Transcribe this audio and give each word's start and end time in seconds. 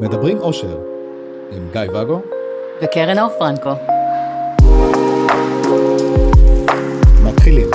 מדברים 0.00 0.38
אושר, 0.38 0.78
עם 1.50 1.68
גיא 1.72 1.80
ואגו 1.94 2.20
וקרן 2.82 3.18
אור 3.18 3.28
פרנקו. 3.38 3.70
מתחילים. 7.24 7.66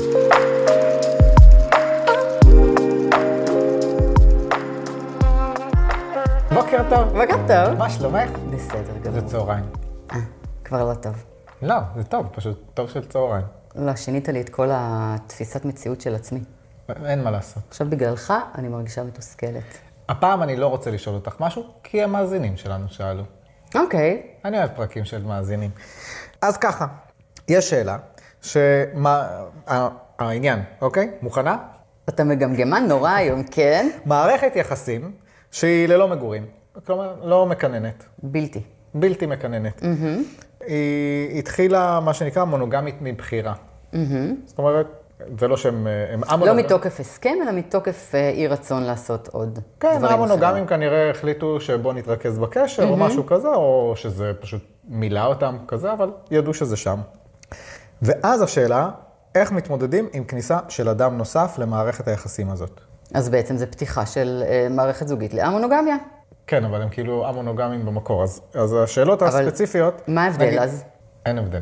בוקר 6.53 6.81
טוב. 6.89 7.07
בוקר 7.07 7.37
טוב. 7.47 7.77
מה 7.77 7.89
שלומך? 7.89 8.29
בסדר 8.51 8.93
זה 9.03 9.09
גמור. 9.09 9.21
צהריים. 9.21 9.65
אה, 10.11 10.17
כבר 10.63 10.89
לא 10.89 10.93
טוב. 10.93 11.23
לא, 11.61 11.75
זה 11.95 12.03
טוב, 12.03 12.27
פשוט 12.31 12.57
טוב 12.73 12.89
של 12.89 13.05
צהריים. 13.05 13.45
לא, 13.75 13.95
שינית 13.95 14.29
לי 14.29 14.41
את 14.41 14.49
כל 14.49 14.67
התפיסת 14.71 15.65
מציאות 15.65 16.01
של 16.01 16.15
עצמי. 16.15 16.39
אין 17.05 17.23
מה 17.23 17.31
לעשות. 17.31 17.63
עכשיו 17.69 17.89
בגללך 17.89 18.33
אני 18.55 18.67
מרגישה 18.67 19.03
מתוסכלת. 19.03 19.88
הפעם 20.09 20.43
אני 20.43 20.55
לא 20.55 20.67
רוצה 20.67 20.91
לשאול 20.91 21.15
אותך 21.15 21.35
משהו, 21.39 21.63
כי 21.83 22.03
המאזינים 22.03 22.57
שלנו 22.57 22.85
שאלו. 22.89 23.23
אוקיי, 23.75 24.21
אני 24.45 24.57
אוהב 24.57 24.69
פרקים 24.75 25.05
של 25.05 25.23
מאזינים. 25.23 25.71
אז 26.41 26.57
ככה, 26.57 26.87
יש 27.47 27.69
שאלה, 27.69 27.97
שמה... 28.41 29.27
העניין, 30.19 30.59
אוקיי? 30.81 31.11
מוכנה? 31.21 31.57
אתה 32.09 32.23
מגמגמן 32.23 32.85
נורא 32.87 33.11
היום, 33.11 33.43
כן? 33.43 33.89
מערכת 34.05 34.55
יחסים 34.55 35.11
שהיא 35.51 35.87
ללא 35.87 36.07
מגורים. 36.07 36.45
כלומר, 36.85 37.15
לא 37.23 37.45
מקננת. 37.45 38.05
בלתי. 38.23 38.61
בלתי 38.93 39.25
מקננת. 39.25 39.81
היא 40.67 41.39
התחילה, 41.39 41.99
מה 41.99 42.13
שנקרא, 42.13 42.43
מונוגמית 42.43 42.95
מבחירה. 43.01 43.53
זאת 44.45 44.57
אומרת, 44.57 44.87
זה 45.39 45.47
לא 45.47 45.57
שהם... 45.57 45.87
הם 46.13 46.21
לא 46.21 46.25
המונוגמ- 46.45 46.53
מתוקף 46.53 46.99
הסכם, 46.99 47.33
אלא 47.43 47.51
מתוקף 47.51 48.11
אה, 48.15 48.29
אי 48.29 48.47
רצון 48.47 48.83
לעשות 48.83 49.27
עוד 49.27 49.59
כן, 49.79 49.95
דברים 49.97 50.13
המונוגמים 50.13 50.45
אחרים. 50.49 50.67
כנראה 50.67 51.09
החליטו 51.09 51.61
שבוא 51.61 51.93
נתרכז 51.93 52.39
בקשר 52.39 52.83
או 52.83 52.97
משהו 52.97 53.25
כזה, 53.25 53.47
או 53.47 53.93
שזה 53.95 54.31
פשוט 54.39 54.61
מילא 54.87 55.25
אותם 55.25 55.57
כזה, 55.67 55.93
אבל 55.93 56.11
ידעו 56.31 56.53
שזה 56.53 56.77
שם. 56.77 56.99
ואז 58.01 58.41
השאלה, 58.41 58.89
איך 59.35 59.51
מתמודדים 59.51 60.07
עם 60.13 60.23
כניסה 60.23 60.57
של 60.69 60.89
אדם 60.89 61.17
נוסף 61.17 61.55
למערכת 61.57 62.07
היחסים 62.07 62.49
הזאת? 62.49 62.81
אז 63.13 63.29
בעצם 63.29 63.57
זה 63.57 63.65
פתיחה 63.65 64.05
של 64.05 64.43
אה, 64.47 64.67
מערכת 64.69 65.07
זוגית 65.07 65.33
להמונוגמיה. 65.33 65.95
כן, 66.47 66.65
אבל 66.65 66.81
הם 66.81 66.89
כאילו 66.89 67.27
המונוגמים 67.27 67.85
במקור, 67.85 68.23
אז, 68.23 68.41
אז 68.53 68.73
השאלות 68.83 69.23
אבל 69.23 69.41
הספציפיות... 69.47 70.01
מה 70.07 70.23
ההבדל 70.23 70.45
נגיד- 70.45 70.59
אז? 70.59 70.83
אין 71.25 71.37
הבדל. 71.37 71.61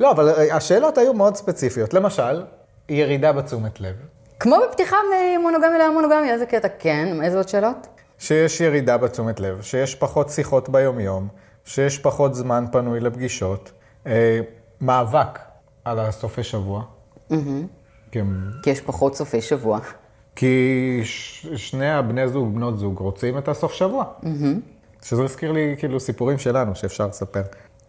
לא, 0.00 0.10
אבל 0.10 0.28
השאלות 0.52 0.98
היו 0.98 1.14
מאוד 1.14 1.36
ספציפיות. 1.36 1.94
למשל, 1.94 2.44
ירידה 2.88 3.32
בתשומת 3.32 3.80
לב, 3.80 3.94
כמו 4.40 4.56
בפתיחה 4.68 4.96
ממונוגמיה 5.38 5.78
להמונוגמיה, 5.78 6.32
איזה 6.32 6.46
קטע 6.46 6.68
כן? 6.78 7.22
איזה 7.22 7.36
עוד 7.36 7.48
שאלות? 7.48 7.86
שיש 8.18 8.60
ירידה 8.60 8.96
בתשומת 8.98 9.40
לב, 9.40 9.62
שיש 9.62 9.94
פחות 9.94 10.30
שיחות 10.30 10.68
ביומיום, 10.68 11.28
שיש 11.64 11.98
פחות 11.98 12.34
זמן 12.34 12.64
פנוי 12.72 13.00
לפגישות, 13.00 13.72
אה, 14.06 14.40
מאבק 14.80 15.38
על 15.84 15.98
הסופי 15.98 16.42
שבוע. 16.42 16.82
כי, 18.12 18.20
הם- 18.20 18.50
כי 18.62 18.70
יש 18.70 18.80
פחות 18.80 19.14
סופי 19.16 19.40
שבוע. 19.40 19.78
כי 20.36 21.00
ש, 21.04 21.46
שני 21.56 21.90
הבני 21.90 22.28
זוג, 22.28 22.54
בנות 22.54 22.78
זוג, 22.78 22.98
רוצים 22.98 23.38
את 23.38 23.48
הסוף 23.48 23.72
שבוע. 23.72 24.04
שזה 25.02 25.22
הזכיר 25.22 25.52
לי 25.52 25.74
כאילו 25.78 26.00
סיפורים 26.00 26.38
שלנו 26.38 26.74
שאפשר 26.74 27.06
לספר. 27.06 27.42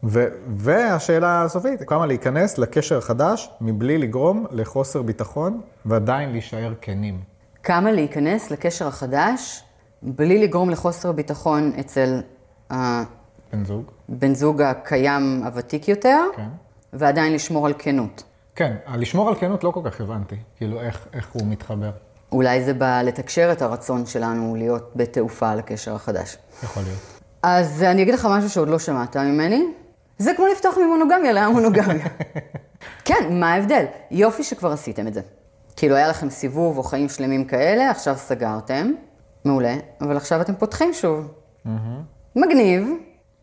ו, 0.04 0.26
והשאלה 0.56 1.44
הסופית, 1.44 1.84
כמה 1.84 2.06
להיכנס 2.06 2.58
לקשר 2.58 3.02
חדש 3.02 3.50
מבלי 3.62 3.98
לגרום 3.98 4.46
לחוסר 4.52 5.02
ביטחון 5.02 5.62
ועדיין 5.86 6.32
להישאר 6.32 6.74
כנים. 6.82 7.20
כמה 7.64 7.92
להיכנס 7.92 8.52
לקשר 8.52 8.88
החדש 8.88 9.64
בלי 10.02 10.44
לגרום 10.44 10.70
לחוסר 10.70 11.12
ביטחון 11.12 11.72
אצל 11.80 12.22
בן 12.70 13.66
זוג? 13.66 13.84
הבן 14.10 14.34
זוג 14.36 14.62
הקיים 14.62 15.42
הוותיק 15.46 15.88
יותר, 15.88 16.20
כן. 16.36 16.48
ועדיין 16.94 17.34
לשמור 17.34 17.66
על 17.66 17.74
כנות. 17.80 18.24
כן, 18.56 18.76
לשמור 18.96 19.30
על 19.30 19.36
כנות 19.36 19.64
לא 19.64 19.72
כל 19.72 19.82
כך 19.84 20.02
הבנתי, 20.02 20.36
כאילו 20.58 20.82
איך, 20.82 21.08
איך 21.14 21.30
הוא 21.34 21.48
מתחבר, 21.48 21.92
אולי 22.32 22.64
זה 22.64 22.74
בא 22.74 23.02
לתקשר 23.02 23.52
את 23.52 23.62
הרצון 23.62 24.06
שלנו 24.06 24.56
להיות 24.56 24.92
בתעופה 24.96 25.56
לקשר 25.56 25.96
החדש. 25.96 26.38
יכול 26.64 26.84
להיות. 26.84 27.00
אז 27.44 27.84
אני 27.84 28.04
אגיד 28.04 28.14
לך 28.14 28.28
משהו 28.32 28.50
שעוד 28.50 28.68
לא 28.68 28.80
שמעת 28.80 29.18
ממני. 29.18 29.66
זה 30.22 30.34
כמו 30.34 30.48
לפתוח 30.48 30.78
ממונוגמיה 30.78 31.32
להמונוגמיה. 31.32 32.08
כן, 33.06 33.40
מה 33.40 33.54
ההבדל? 33.54 33.86
יופי 34.12 34.44
שכבר 34.44 34.72
עשיתם 34.72 35.08
את 35.08 35.14
זה. 35.14 35.22
כאילו 35.76 35.96
היה 35.96 36.08
לכם 36.08 36.30
סיבוב 36.30 36.78
או 36.78 36.84
חיים 36.84 37.10
שלמים 37.10 37.46
כאלה, 37.46 37.90
עכשיו 37.90 38.16
סגרתם, 38.18 38.92
מעולה, 39.46 39.76
אבל 40.02 40.18
עכשיו 40.18 40.42
אתם 40.42 40.56
פותחים 40.56 40.94
שוב. 40.94 41.28
מגניב, 42.36 42.90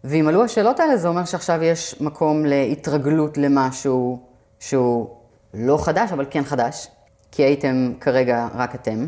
ואם 0.05 0.29
עלו 0.29 0.45
השאלות 0.45 0.81
האלה, 0.81 0.97
זה 0.97 1.09
אומר 1.09 1.25
שעכשיו 1.25 1.63
יש 1.63 2.01
מקום 2.01 2.47
להתרגלות 2.47 3.39
למשהו 3.39 4.19
שהוא 4.61 5.09
לא 5.55 5.79
חדש, 5.85 6.13
אבל 6.13 6.27
כן 6.31 6.45
חדש, 6.45 6.89
כי 7.33 7.43
הייתם 7.43 7.93
כרגע 8.01 8.49
רק 8.55 8.75
אתם. 8.75 9.07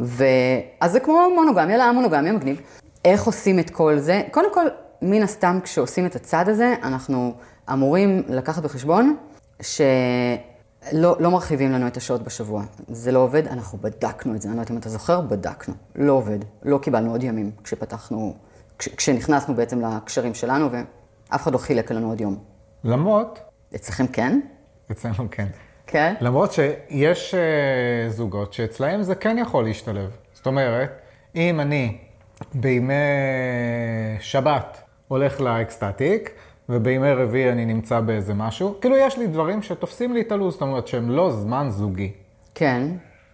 ואז 0.00 0.92
זה 0.92 1.00
כמו 1.00 1.28
מונוגמיה, 1.34 1.76
להמונוגמיה, 1.76 2.32
מגניב. 2.32 2.60
איך 3.04 3.24
עושים 3.24 3.58
את 3.58 3.70
כל 3.70 3.98
זה? 3.98 4.22
קודם 4.30 4.54
כל, 4.54 4.66
מן 5.02 5.22
הסתם, 5.22 5.58
כשעושים 5.62 6.06
את 6.06 6.16
הצעד 6.16 6.48
הזה, 6.48 6.74
אנחנו 6.82 7.34
אמורים 7.72 8.22
לקחת 8.28 8.62
בחשבון 8.62 9.16
שלא 9.60 11.16
לא 11.20 11.30
מרחיבים 11.30 11.72
לנו 11.72 11.86
את 11.86 11.96
השעות 11.96 12.22
בשבוע. 12.22 12.62
זה 12.88 13.12
לא 13.12 13.18
עובד, 13.18 13.46
אנחנו 13.46 13.78
בדקנו 13.78 14.34
את 14.34 14.42
זה, 14.42 14.48
אני 14.48 14.56
לא 14.56 14.60
יודעת 14.60 14.70
אם 14.70 14.78
אתה 14.78 14.88
זוכר, 14.88 15.20
בדקנו. 15.20 15.74
לא 15.96 16.12
עובד, 16.12 16.38
לא 16.62 16.78
קיבלנו 16.78 17.10
עוד 17.10 17.22
ימים 17.22 17.50
כשפתחנו, 17.64 18.34
כש, 18.78 18.88
כשנכנסנו 18.88 19.54
בעצם 19.54 19.80
לקשרים 19.80 20.34
שלנו, 20.34 20.68
ואף 20.72 21.42
אחד 21.42 21.52
לא 21.52 21.58
חילק 21.58 21.90
לנו 21.90 22.08
עוד 22.08 22.20
יום. 22.20 22.38
למרות, 22.84 23.38
אצלכם 23.74 24.06
כן? 24.06 24.40
אצלנו 24.90 25.28
כן, 25.30 25.46
כן? 25.86 26.14
למרות 26.20 26.52
שיש 26.52 27.34
uh, 27.34 28.12
זוגות 28.12 28.52
שאצלהם 28.52 29.02
זה 29.02 29.14
כן 29.14 29.38
יכול 29.38 29.64
להשתלב. 29.64 30.10
זאת 30.32 30.46
אומרת, 30.46 30.90
אם 31.36 31.60
אני 31.60 31.98
בימי 32.54 32.94
שבת 34.20 34.87
הולך 35.08 35.40
לאקסטטיק, 35.40 36.30
ובימי 36.68 37.12
רביעי 37.12 37.52
אני 37.52 37.64
נמצא 37.64 38.00
באיזה 38.00 38.34
משהו, 38.34 38.74
כאילו 38.80 38.96
יש 38.96 39.18
לי 39.18 39.26
דברים 39.26 39.62
שתופסים 39.62 40.12
לי 40.12 40.20
את 40.20 40.32
הלו"ז, 40.32 40.52
זאת 40.52 40.62
אומרת 40.62 40.86
שהם 40.88 41.10
לא 41.10 41.30
זמן 41.32 41.66
זוגי. 41.70 42.12
כן, 42.54 42.82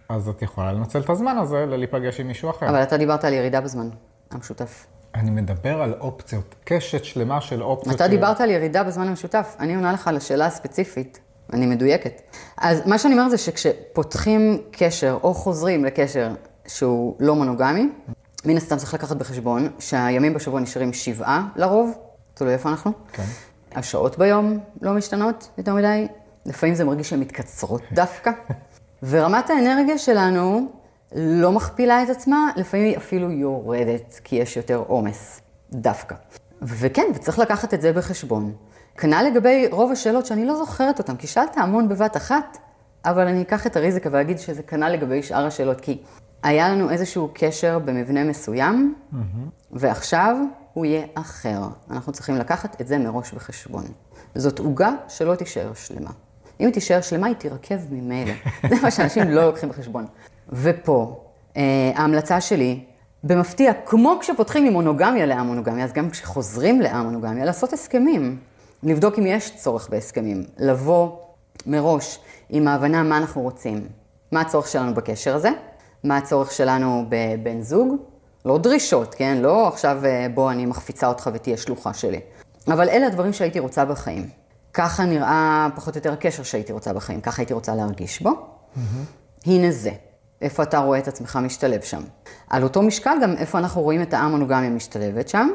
אז 0.09 0.29
את 0.29 0.41
יכולה 0.41 0.73
לנצל 0.73 0.99
את 0.99 1.09
הזמן 1.09 1.37
הזה 1.37 1.65
ללהיפגש 1.65 2.19
עם 2.19 2.27
מישהו 2.27 2.49
אחר. 2.49 2.69
אבל 2.69 2.83
אתה 2.83 2.97
דיברת 2.97 3.23
על 3.25 3.33
ירידה 3.33 3.61
בזמן 3.61 3.89
המשותף. 4.31 4.85
אני 5.15 5.31
מדבר 5.31 5.81
על 5.81 5.93
אופציות, 5.99 6.55
קשת 6.63 7.03
שלמה 7.05 7.41
של 7.41 7.63
אופציות. 7.63 7.95
אתה 7.95 8.03
של- 8.03 8.09
דיברת 8.09 8.41
על 8.41 8.49
ירידה 8.49 8.83
בזמן 8.83 9.07
המשותף, 9.07 9.55
אני 9.59 9.75
עונה 9.75 9.93
לך 9.93 10.07
על 10.07 10.17
השאלה 10.17 10.45
הספציפית, 10.45 11.19
אני 11.53 11.65
מדויקת. 11.65 12.21
אז 12.57 12.87
מה 12.87 12.97
שאני 12.97 13.13
אומרת 13.13 13.31
זה 13.31 13.37
שכשפותחים 13.37 14.61
קשר 14.71 15.17
או 15.23 15.33
חוזרים 15.33 15.85
לקשר 15.85 16.29
שהוא 16.67 17.15
לא 17.19 17.35
מונוגמי, 17.35 17.89
מן 18.45 18.57
הסתם 18.57 18.77
צריך 18.77 18.93
לקחת 18.93 19.17
בחשבון 19.17 19.69
שהימים 19.79 20.33
בשבוע 20.33 20.59
נשארים 20.59 20.93
שבעה 20.93 21.47
לרוב, 21.55 21.97
תלוי 22.33 22.53
איפה 22.53 22.69
אנחנו. 22.69 22.91
כן. 23.11 23.23
השעות 23.75 24.17
ביום 24.17 24.59
לא 24.81 24.93
משתנות 24.93 25.49
יותר 25.57 25.73
מדי, 25.73 26.07
לפעמים 26.45 26.75
זה 26.75 26.83
מרגיש 26.83 27.09
שהן 27.09 27.19
מתקצרות 27.19 27.81
דווקא. 27.91 28.31
ורמת 29.09 29.49
האנרגיה 29.49 29.97
שלנו 29.97 30.71
לא 31.15 31.51
מכפילה 31.51 32.03
את 32.03 32.09
עצמה, 32.09 32.51
לפעמים 32.55 32.85
היא 32.85 32.97
אפילו 32.97 33.31
יורדת, 33.31 34.19
כי 34.23 34.35
יש 34.35 34.57
יותר 34.57 34.83
עומס, 34.87 35.41
דווקא. 35.71 36.15
וכן, 36.61 37.05
וצריך 37.15 37.39
לקחת 37.39 37.73
את 37.73 37.81
זה 37.81 37.93
בחשבון. 37.93 38.53
כנ"ל 38.97 39.23
לגבי 39.31 39.67
רוב 39.71 39.91
השאלות 39.91 40.25
שאני 40.25 40.45
לא 40.45 40.55
זוכרת 40.55 40.99
אותן, 40.99 41.15
כי 41.15 41.27
שאלת 41.27 41.57
המון 41.57 41.89
בבת 41.89 42.17
אחת, 42.17 42.57
אבל 43.05 43.27
אני 43.27 43.41
אקח 43.41 43.67
את 43.67 43.75
הריזיקה 43.75 44.09
ואגיד 44.11 44.39
שזה 44.39 44.63
כנ"ל 44.63 44.89
לגבי 44.89 45.23
שאר 45.23 45.45
השאלות, 45.45 45.81
כי 45.81 45.97
היה 46.45 46.69
לנו 46.69 46.89
איזשהו 46.89 47.29
קשר 47.33 47.79
במבנה 47.79 48.23
מסוים, 48.23 48.95
ועכשיו 49.71 50.37
הוא 50.73 50.85
יהיה 50.85 51.05
אחר. 51.13 51.61
אנחנו 51.91 52.11
צריכים 52.13 52.35
לקחת 52.35 52.81
את 52.81 52.87
זה 52.87 52.97
מראש 52.97 53.33
בחשבון. 53.33 53.83
זאת 54.35 54.59
עוגה 54.59 54.91
שלא 55.07 55.35
תישאר 55.35 55.73
שלמה. 55.73 56.09
אם 56.59 56.65
היא 56.65 56.73
תישאר 56.73 57.01
שלמה, 57.01 57.27
היא 57.27 57.35
תירקב 57.35 57.75
ממילא. 57.91 58.33
זה 58.69 58.75
מה 58.81 58.91
שאנשים 58.91 59.29
לא 59.29 59.45
לוקחים 59.45 59.69
בחשבון. 59.69 60.05
ופה, 60.49 61.23
אה, 61.57 61.91
ההמלצה 61.95 62.41
שלי, 62.41 62.83
במפתיע, 63.23 63.73
כמו 63.85 64.17
כשפותחים 64.21 64.63
ממונוגמיה 64.63 65.25
להמונוגמיה, 65.25 65.85
אז 65.85 65.93
גם 65.93 66.09
כשחוזרים 66.09 66.81
להמונוגמיה, 66.81 67.45
לעשות 67.45 67.73
הסכמים. 67.73 68.39
לבדוק 68.83 69.19
אם 69.19 69.25
יש 69.25 69.55
צורך 69.55 69.89
בהסכמים. 69.89 70.43
לבוא 70.57 71.17
מראש 71.67 72.19
עם 72.49 72.67
ההבנה 72.67 73.03
מה 73.03 73.17
אנחנו 73.17 73.41
רוצים. 73.41 73.87
מה 74.31 74.41
הצורך 74.41 74.67
שלנו 74.67 74.93
בקשר 74.93 75.35
הזה? 75.35 75.49
מה 76.05 76.17
הצורך 76.17 76.51
שלנו 76.51 77.05
בבן 77.09 77.61
זוג? 77.61 77.95
לא 78.45 78.57
דרישות, 78.57 79.15
כן? 79.15 79.37
לא 79.41 79.67
עכשיו 79.67 80.05
אה, 80.05 80.27
בוא 80.33 80.51
אני 80.51 80.65
מחפיצה 80.65 81.07
אותך 81.07 81.29
ותהיה 81.33 81.57
שלוחה 81.57 81.93
שלי. 81.93 82.19
אבל 82.67 82.89
אלה 82.89 83.07
הדברים 83.07 83.33
שהייתי 83.33 83.59
רוצה 83.59 83.85
בחיים. 83.85 84.29
ככה 84.73 85.05
נראה 85.05 85.67
פחות 85.75 85.95
או 85.95 85.97
יותר 85.97 86.13
הקשר 86.13 86.43
שהייתי 86.43 86.73
רוצה 86.73 86.93
בחיים, 86.93 87.21
ככה 87.21 87.41
הייתי 87.41 87.53
רוצה 87.53 87.75
להרגיש 87.75 88.21
בו. 88.21 88.31
הנה 89.45 89.71
זה. 89.71 89.91
איפה 90.41 90.63
אתה 90.63 90.77
רואה 90.77 90.99
את 90.99 91.07
עצמך 91.07 91.39
משתלב 91.43 91.81
שם. 91.81 92.01
על 92.49 92.63
אותו 92.63 92.81
משקל 92.81 93.17
גם 93.23 93.33
איפה 93.37 93.57
אנחנו 93.57 93.81
רואים 93.81 94.01
את 94.01 94.13
האמונוגמיה 94.13 94.69
משתלבת 94.69 95.29
שם, 95.29 95.49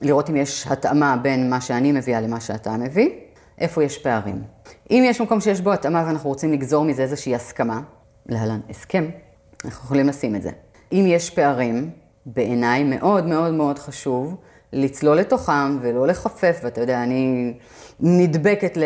לראות 0.00 0.30
אם 0.30 0.36
יש 0.36 0.66
התאמה 0.66 1.16
בין 1.22 1.50
מה 1.50 1.60
שאני 1.60 1.92
מביאה 1.92 2.20
למה 2.20 2.40
שאתה 2.40 2.76
מביא, 2.76 3.10
איפה 3.58 3.84
יש 3.84 3.98
פערים. 3.98 4.42
אם 4.90 5.02
יש 5.06 5.20
מקום 5.20 5.40
שיש 5.40 5.60
בו 5.60 5.72
התאמה 5.72 6.04
ואנחנו 6.06 6.28
רוצים 6.28 6.52
לגזור 6.52 6.84
מזה 6.84 7.02
איזושהי 7.02 7.34
הסכמה, 7.34 7.80
להלן 8.26 8.60
הסכם, 8.70 9.08
אנחנו 9.64 9.84
יכולים 9.84 10.06
לשים 10.06 10.36
את 10.36 10.42
זה. 10.42 10.50
אם 10.92 11.04
יש 11.08 11.30
פערים, 11.30 11.90
בעיניי 12.26 12.84
מאוד 12.84 13.26
מאוד 13.26 13.54
מאוד 13.54 13.78
חשוב 13.78 14.36
לצלול 14.72 15.16
לתוכם 15.16 15.78
ולא 15.80 16.06
לחפף, 16.06 16.60
ואתה 16.62 16.80
יודע, 16.80 17.02
אני 17.02 17.54
נדבקת 18.00 18.78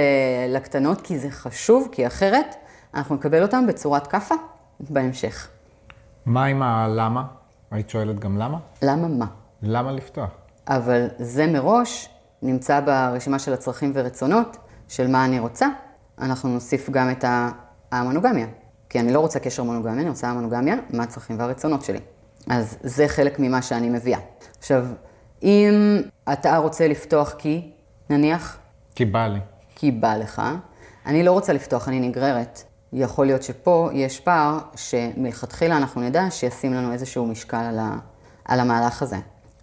לקטנות 0.48 1.00
כי 1.00 1.18
זה 1.18 1.30
חשוב, 1.30 1.88
כי 1.92 2.06
אחרת 2.06 2.54
אנחנו 2.94 3.14
נקבל 3.14 3.42
אותם 3.42 3.66
בצורת 3.66 4.06
כאפה 4.06 4.34
בהמשך. 4.80 5.48
מה 6.26 6.44
עם 6.44 6.62
הלמה? 6.62 7.24
היית 7.70 7.90
שואלת 7.90 8.18
גם 8.18 8.38
למה? 8.38 8.58
למה 8.82 9.08
מה? 9.08 9.26
למה 9.62 9.92
לפתוח? 9.92 10.30
אבל 10.68 11.06
זה 11.18 11.46
מראש 11.46 12.08
נמצא 12.42 12.80
ברשימה 12.80 13.38
של 13.38 13.52
הצרכים 13.52 13.92
ורצונות 13.94 14.56
של 14.88 15.06
מה 15.06 15.24
אני 15.24 15.38
רוצה. 15.38 15.66
אנחנו 16.18 16.48
נוסיף 16.48 16.90
גם 16.90 17.10
את 17.10 17.24
המונוגמיה. 17.92 18.46
כי 18.88 19.00
אני 19.00 19.12
לא 19.12 19.20
רוצה 19.20 19.38
קשר 19.38 19.62
מונוגמיה, 19.62 20.00
אני 20.00 20.08
רוצה 20.08 20.32
מונוגמיה, 20.32 20.76
מה 20.90 21.02
הצרכים 21.02 21.38
והרצונות 21.38 21.84
שלי. 21.84 22.00
אז 22.50 22.76
זה 22.82 23.08
חלק 23.08 23.38
ממה 23.38 23.62
שאני 23.62 23.88
מביאה. 23.88 24.18
עכשיו, 24.58 24.86
אם 25.42 26.00
אתה 26.32 26.56
רוצה 26.56 26.88
לפתוח 26.88 27.34
כי, 27.38 27.70
נניח? 28.10 28.58
כי 28.94 29.04
בא 29.04 29.26
לי. 29.26 29.40
כי 29.74 29.90
בא 29.90 30.16
לך. 30.16 30.42
אני 31.06 31.22
לא 31.22 31.32
רוצה 31.32 31.52
לפתוח, 31.52 31.88
אני 31.88 32.00
נגררת. 32.00 32.62
יכול 32.92 33.26
להיות 33.26 33.42
שפה 33.42 33.88
יש 33.92 34.20
פער 34.20 34.58
שמלכתחילה 34.76 35.76
אנחנו 35.76 36.00
נדע 36.00 36.30
שישים 36.30 36.74
לנו 36.74 36.92
איזשהו 36.92 37.26
משקל 37.26 37.56
על, 37.56 37.78
ה, 37.78 37.96
על 38.44 38.60
המהלך 38.60 39.02
הזה. 39.02 39.16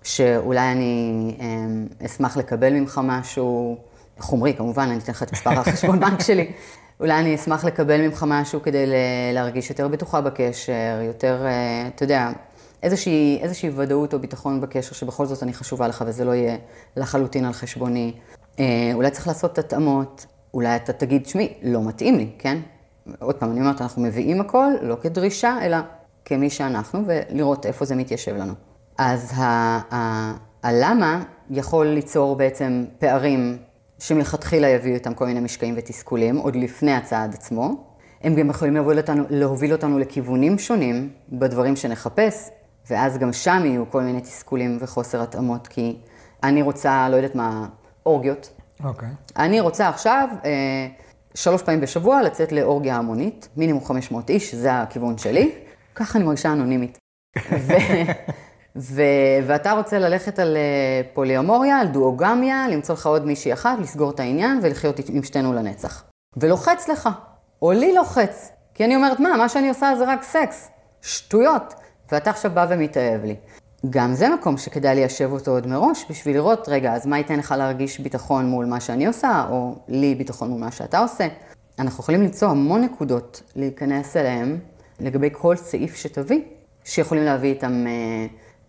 שאולי 0.04 0.72
אני 0.72 1.36
אמ, 1.39 1.88
אשמח 2.06 2.38
לקבל 2.38 2.74
ממך 2.74 3.01
משהו 3.04 3.77
חומרי, 4.19 4.54
כמובן, 4.54 4.83
אני 4.83 4.98
אתן 4.98 5.12
לך 5.12 5.24
את 5.24 5.33
מספר 5.33 5.50
החשבון 5.60 6.00
בנק 6.00 6.22
שלי. 6.22 6.51
אולי 7.00 7.20
אני 7.20 7.36
אשמח 7.36 7.66
לקבל 7.66 8.02
ממך 8.02 8.26
משהו 8.28 8.62
כדי 8.62 8.86
להרגיש 9.34 9.70
יותר 9.70 9.88
בטוחה 9.88 10.22
בקשר, 10.22 11.00
יותר, 11.02 11.46
אה, 11.46 11.88
אתה 11.88 12.04
יודע, 12.04 12.32
איזושהי, 12.84 13.40
איזושהי 13.42 13.70
ודאות 13.76 14.14
או 14.14 14.20
ביטחון 14.20 14.62
בקשר 14.62 14.96
שבכל 14.96 15.26
זאת 15.26 15.44
אני 15.44 15.54
חשובה 15.54 15.88
לך 15.88 16.04
וזה 16.08 16.26
לא 16.26 16.32
יהיה 16.32 16.58
לחלוטין 16.98 17.46
על 17.46 17.54
חשבוני. 17.54 18.14
אה, 18.60 18.92
אולי 18.94 19.12
צריך 19.12 19.28
לעשות 19.28 19.58
התאמות, 19.58 20.26
אולי 20.54 20.76
אתה 20.76 20.94
תגיד, 20.94 21.26
שמי, 21.26 21.54
לא 21.64 21.84
מתאים 21.84 22.18
לי, 22.18 22.30
כן? 22.40 22.58
עוד 23.20 23.36
פעם, 23.36 23.52
אני 23.52 23.60
אומרת, 23.60 23.82
אנחנו 23.82 24.02
מביאים 24.02 24.42
הכל, 24.42 24.72
לא 24.82 24.96
כדרישה, 25.02 25.58
אלא 25.62 25.78
כמי 26.26 26.50
שאנחנו, 26.50 27.02
ולראות 27.06 27.66
איפה 27.66 27.86
זה 27.86 27.96
מתיישב 27.96 28.36
לנו. 28.36 28.54
אז 28.98 29.34
הלמה 30.64 31.24
יכול 31.50 31.88
ליצור 31.88 32.36
בעצם 32.36 32.86
פערים 33.00 33.58
שמלכתחילה 34.00 34.68
יביאו 34.68 34.96
איתם 34.96 35.14
כל 35.14 35.26
מיני 35.26 35.40
משקעים 35.40 35.74
ותסכולים, 35.78 36.38
עוד 36.38 36.56
לפני 36.56 36.94
הצעד 36.94 37.34
עצמו. 37.34 37.84
הם 38.22 38.36
גם 38.36 38.50
יכולים 38.50 38.76
להוביל 38.76 38.98
אותנו, 38.98 39.24
להוביל 39.30 39.72
אותנו 39.72 40.00
לכיוונים 40.00 40.60
שונים 40.60 41.10
בדברים 41.30 41.76
שנחפש, 41.76 42.50
ואז 42.90 43.18
גם 43.18 43.34
שם 43.34 43.62
יהיו 43.66 43.92
כל 43.92 44.02
מיני 44.02 44.22
תסכולים 44.22 44.78
וחוסר 44.82 45.22
התאמות, 45.22 45.68
כי 45.68 45.98
אני 46.44 46.62
רוצה, 46.62 47.10
לא 47.10 47.16
יודעת 47.16 47.36
מה, 47.36 47.68
אורגיות. 48.06 48.54
אוקיי. 48.84 49.10
Okay. 49.10 49.32
אני 49.38 49.60
רוצה 49.60 49.90
עכשיו, 49.90 50.30
אה, 50.46 50.88
שלוש 51.36 51.62
פעמים 51.62 51.82
בשבוע, 51.82 52.22
לצאת 52.22 52.52
לאורגיה 52.52 52.96
המונית, 52.96 53.50
מינימום 53.58 53.86
500 53.86 54.30
איש, 54.30 54.56
זה 54.56 54.82
הכיוון 54.82 55.18
שלי. 55.18 55.52
ככה 55.96 56.18
אני 56.20 56.26
מרגישה 56.28 56.52
אנונימית. 56.52 56.98
ו... 57.68 57.74
ו... 58.75 59.01
ואתה 59.48 59.72
רוצה 59.72 60.00
ללכת 60.00 60.39
על 60.39 60.57
אה, 60.57 61.01
פוליומוריה, 61.13 61.80
על 61.80 61.88
דואוגמיה, 61.88 62.68
למצוא 62.72 62.95
לך 62.95 63.06
עוד 63.06 63.25
מישהי 63.25 63.54
אחת, 63.54 63.80
לסגור 63.80 64.12
את 64.12 64.19
העניין 64.19 64.60
ולחיות 64.62 65.00
עם 65.10 65.24
שתינו 65.24 65.54
לנצח. 65.54 66.04
ולוחץ 66.38 66.89
לך, 66.89 67.10
או 67.62 67.72
לי 67.72 67.94
לוחץ, 67.94 68.51
כי 68.74 68.86
אני 68.86 68.95
אומרת, 68.95 69.19
מה, 69.19 69.38
מה 69.38 69.50
שאני 69.50 69.69
עושה 69.69 69.94
זה 69.98 70.06
רק 70.06 70.24
סקס, 70.24 70.69
שטויות, 71.01 71.74
ואתה 72.12 72.30
עכשיו 72.30 72.51
בא 72.51 72.66
ומתאהב 72.69 73.25
לי. 73.25 73.36
גם 73.89 74.13
זה 74.13 74.30
מקום 74.30 74.57
שכדאי 74.57 74.95
ליישב 74.95 75.31
אותו 75.31 75.51
עוד 75.51 75.68
מראש, 75.68 76.06
בשביל 76.10 76.36
לראות, 76.36 76.69
רגע, 76.69 76.94
אז 76.94 77.06
מה 77.06 77.18
ייתן 77.18 77.39
לך 77.39 77.56
להרגיש 77.57 78.00
ביטחון 78.00 78.45
מול 78.45 78.66
מה 78.66 78.80
שאני 78.80 79.07
עושה, 79.07 79.45
או 79.50 79.75
לי 79.88 80.16
ביטחון 80.16 80.50
מול 80.50 80.60
מה 80.60 80.72
שאתה 80.72 81.00
עושה. 81.00 81.27
אנחנו 81.80 82.04
יכולים 82.04 82.22
למצוא 82.22 82.48
המון 82.48 82.81
נקודות 82.81 83.42
להיכנס 83.56 84.18
אליהן 84.18 84.57
לגבי 85.00 85.30
כל 85.31 85.56
סעיף 85.56 85.95
שתביא, 85.95 86.42
שיכולים 86.83 87.24
להביא 87.24 87.54
איתם... 87.54 87.88
אה, 87.88 88.25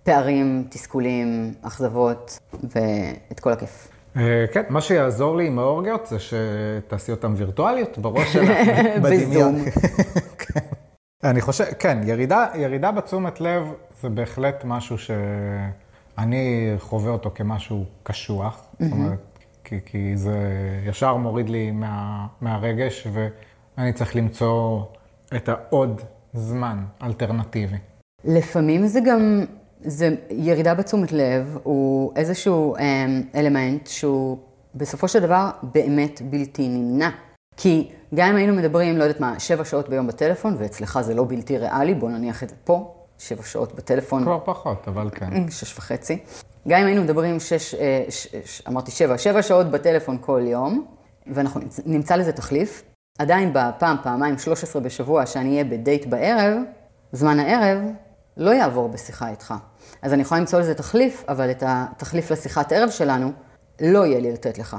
פערים, 0.07 0.65
תסכולים, 0.69 1.55
אכזבות 1.63 2.39
ואת 2.63 3.41
כל 3.41 3.53
הכיף. 3.53 3.89
אה, 4.17 4.45
כן, 4.53 4.63
מה 4.69 4.81
שיעזור 4.81 5.37
לי 5.37 5.47
עם 5.47 5.59
האורגיות 5.59 6.07
זה 6.07 6.17
שתעשי 6.19 7.11
אותן 7.11 7.33
וירטואליות 7.37 7.99
בראש 7.99 8.33
שלך, 8.33 8.49
בדמיון. 9.03 9.65
כן. 10.39 10.61
אני 11.25 11.41
חושב, 11.41 11.65
כן, 11.79 11.99
ירידה, 12.05 12.47
ירידה 12.55 12.93
בתשומת 12.93 13.41
לב 13.41 13.73
זה 14.01 14.09
בהחלט 14.09 14.65
משהו 14.65 14.99
שאני 14.99 16.75
חווה 16.79 17.13
אותו 17.13 17.31
כמשהו 17.35 17.85
קשוח. 18.03 18.67
זאת 18.81 18.93
אומרת, 18.93 19.39
כי, 19.65 19.81
כי 19.87 20.17
זה 20.17 20.39
ישר 20.87 21.17
מוריד 21.17 21.49
לי 21.49 21.71
מה, 21.71 22.27
מהרגש, 22.41 23.07
ואני 23.13 23.93
צריך 23.93 24.17
למצוא 24.17 24.83
את 25.37 25.49
העוד 25.49 26.01
זמן 26.33 26.85
אלטרנטיבי. 27.03 27.77
לפעמים 28.25 28.87
זה 28.87 29.01
גם 29.07 29.45
זה 29.81 30.15
ירידה 30.31 30.75
בתשומת 30.75 31.13
לב, 31.13 31.59
הוא 31.63 32.13
איזשהו 32.17 32.77
אמ, 32.77 33.23
אלמנט 33.35 33.87
שהוא 33.87 34.39
בסופו 34.75 35.09
של 35.09 35.21
דבר 35.21 35.51
באמת 35.63 36.23
בלתי 36.25 36.69
נמנע. 36.69 37.11
כי 37.57 37.91
גם 38.15 38.29
אם 38.29 38.37
היינו 38.37 38.55
מדברים, 38.55 38.99
לא 38.99 39.05
יודעת 39.05 39.21
מה, 39.21 39.41
שבע 39.41 39.65
שעות 39.65 39.89
ביום 39.89 40.07
בטלפון, 40.07 40.57
ואצלך 40.59 41.01
זה 41.01 41.15
לא 41.15 41.25
בלתי 41.29 41.59
ריאלי, 41.59 41.95
בוא 41.95 42.11
נניח 42.11 42.43
את 42.43 42.49
זה 42.49 42.55
פה, 42.65 42.95
שבע 43.19 43.43
שעות 43.43 43.75
בטלפון. 43.75 44.23
כבר 44.23 44.39
פחות, 44.45 44.89
אבל 44.89 45.11
כן. 45.13 45.51
שש 45.51 45.79
וחצי. 45.79 46.19
גם 46.69 46.81
אם 46.81 46.87
היינו 46.87 47.03
מדברים 47.03 47.41
שש, 47.41 47.75
אה, 47.75 48.05
ש, 48.09 48.27
ש, 48.45 48.63
אמרתי 48.69 48.91
שבע, 48.91 49.19
שבע 49.19 49.43
שעות 49.43 49.71
בטלפון 49.71 50.19
כל 50.21 50.43
יום, 50.45 50.87
ואנחנו 51.27 51.61
נמצא 51.87 52.17
לזה 52.17 52.33
תחליף, 52.33 52.83
עדיין 53.19 53.53
בפעם, 53.55 53.97
פעמיים, 54.03 54.39
13 54.39 54.83
בשבוע, 54.83 55.27
שאני 55.27 55.51
אהיה 55.51 55.65
בדייט 55.65 56.07
בערב, 56.07 56.59
זמן 57.13 57.39
הערב, 57.39 57.79
לא 58.37 58.51
יעבור 58.51 58.89
בשיחה 58.89 59.29
איתך. 59.29 59.55
אז 60.03 60.13
אני 60.13 60.23
יכולה 60.23 60.41
למצוא 60.41 60.61
לזה 60.61 60.75
תחליף, 60.75 61.25
אבל 61.29 61.51
את 61.51 61.63
התחליף 61.67 62.31
לשיחת 62.31 62.73
ערב 62.73 62.91
שלנו, 62.91 63.33
לא 63.81 64.07
יהיה 64.07 64.21
לי 64.21 64.33
לתת 64.33 64.59
לך. 64.59 64.77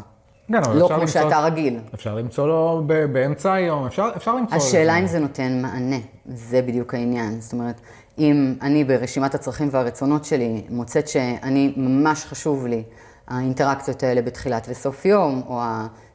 כן, 0.48 0.56
אבל 0.56 0.76
לא 0.76 0.86
אפשר 0.86 0.96
כמו 0.96 1.02
למצוא... 1.02 1.22
שאתה 1.22 1.40
רגיל. 1.40 1.80
אפשר 1.94 2.16
למצוא 2.16 2.48
לו 2.48 2.84
באמצע 3.12 3.54
היום, 3.54 3.86
אפשר, 3.86 4.10
אפשר 4.16 4.36
למצוא... 4.36 4.58
השאלה 4.58 5.00
אם 5.00 5.08
זה 5.08 5.20
נותן 5.20 5.62
מענה, 5.62 5.96
זה 6.26 6.62
בדיוק 6.62 6.94
העניין. 6.94 7.42
זאת 7.42 7.54
אומרת, 7.54 7.82
אם 8.18 8.56
אני 8.62 8.84
ברשימת 8.84 9.36
הצרכים 9.36 9.68
והרצונות 9.72 10.26
שלי 10.26 10.64
מוצאת 10.70 11.08
שאני, 11.08 11.74
ממש 11.78 12.26
חשוב 12.26 12.68
לי 12.68 12.84
האינטראקציות 13.28 14.04
האלה 14.04 14.22
בתחילת 14.22 14.68
וסוף 14.70 15.06
יום, 15.06 15.42
או 15.48 15.62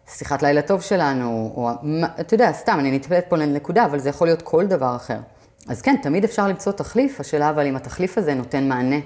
השיחת 0.09 0.43
לילה 0.43 0.63
טוב 0.63 0.81
שלנו, 0.81 1.53
או, 1.57 1.71
אתה 2.21 2.35
יודע, 2.35 2.53
סתם, 2.53 2.77
אני 2.81 2.91
נטפלת 2.91 3.25
פה 3.29 3.37
לנקודה, 3.37 3.85
אבל 3.85 3.99
זה 3.99 4.09
יכול 4.09 4.27
להיות 4.27 4.43
כל 4.43 4.67
דבר 4.67 4.97
אחר. 4.97 5.19
אז 5.69 5.83
כן, 5.83 5.97
תמיד 6.03 6.25
אפשר 6.25 6.49
למצוא 6.49 6.73
תחליף, 6.73 7.21
השאלה 7.21 7.51
אבל 7.51 7.67
אם 7.67 7.77
התחליף 7.77 8.19
הזה 8.19 8.35
נותן 8.35 8.69
מענה 8.69 8.97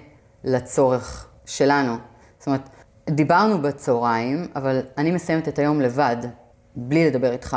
לצורך 0.45 1.29
שלנו. 1.47 1.97
זאת 2.39 2.47
אומרת, 2.47 2.69
דיברנו 3.11 3.63
בצהריים, 3.63 4.47
אבל 4.57 4.81
אני 4.99 5.11
מסיימת 5.11 5.49
את 5.49 5.59
היום 5.59 5.81
לבד, 5.81 6.17
בלי 6.77 7.11
לדבר 7.11 7.33
איתך, 7.33 7.57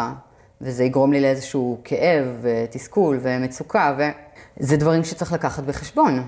וזה 0.61 0.83
יגרום 0.83 1.13
לי 1.13 1.21
לאיזשהו 1.21 1.81
כאב 1.83 2.25
ותסכול 2.41 3.19
ומצוקה, 3.21 3.97
וזה 4.59 4.77
דברים 4.77 5.03
שצריך 5.03 5.33
לקחת 5.33 5.63
בחשבון. 5.63 6.27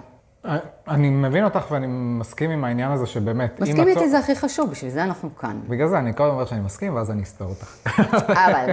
אני 0.88 1.10
מבין 1.10 1.44
אותך 1.44 1.66
ואני 1.72 1.88
מסכים 1.90 2.50
עם 2.50 2.64
העניין 2.64 2.92
הזה 2.92 3.06
שבאמת... 3.06 3.60
מסכים 3.60 3.88
איתי 3.88 3.92
הצור... 3.92 4.08
זה 4.08 4.20
הכי 4.20 4.36
חשוב, 4.36 4.72
בשביל 4.72 4.92
זה 4.92 5.04
אנחנו 5.04 5.36
כאן. 5.36 5.60
בגלל 5.68 5.88
זה 5.88 6.00
אני 6.00 6.14
קודם 6.14 6.30
אומר 6.30 6.46
שאני 6.46 6.62
מסכים, 6.62 6.96
ואז 6.96 7.12
אני 7.12 7.24
אסתור 7.24 7.50
אותך. 7.50 7.90
אבל... 8.30 8.72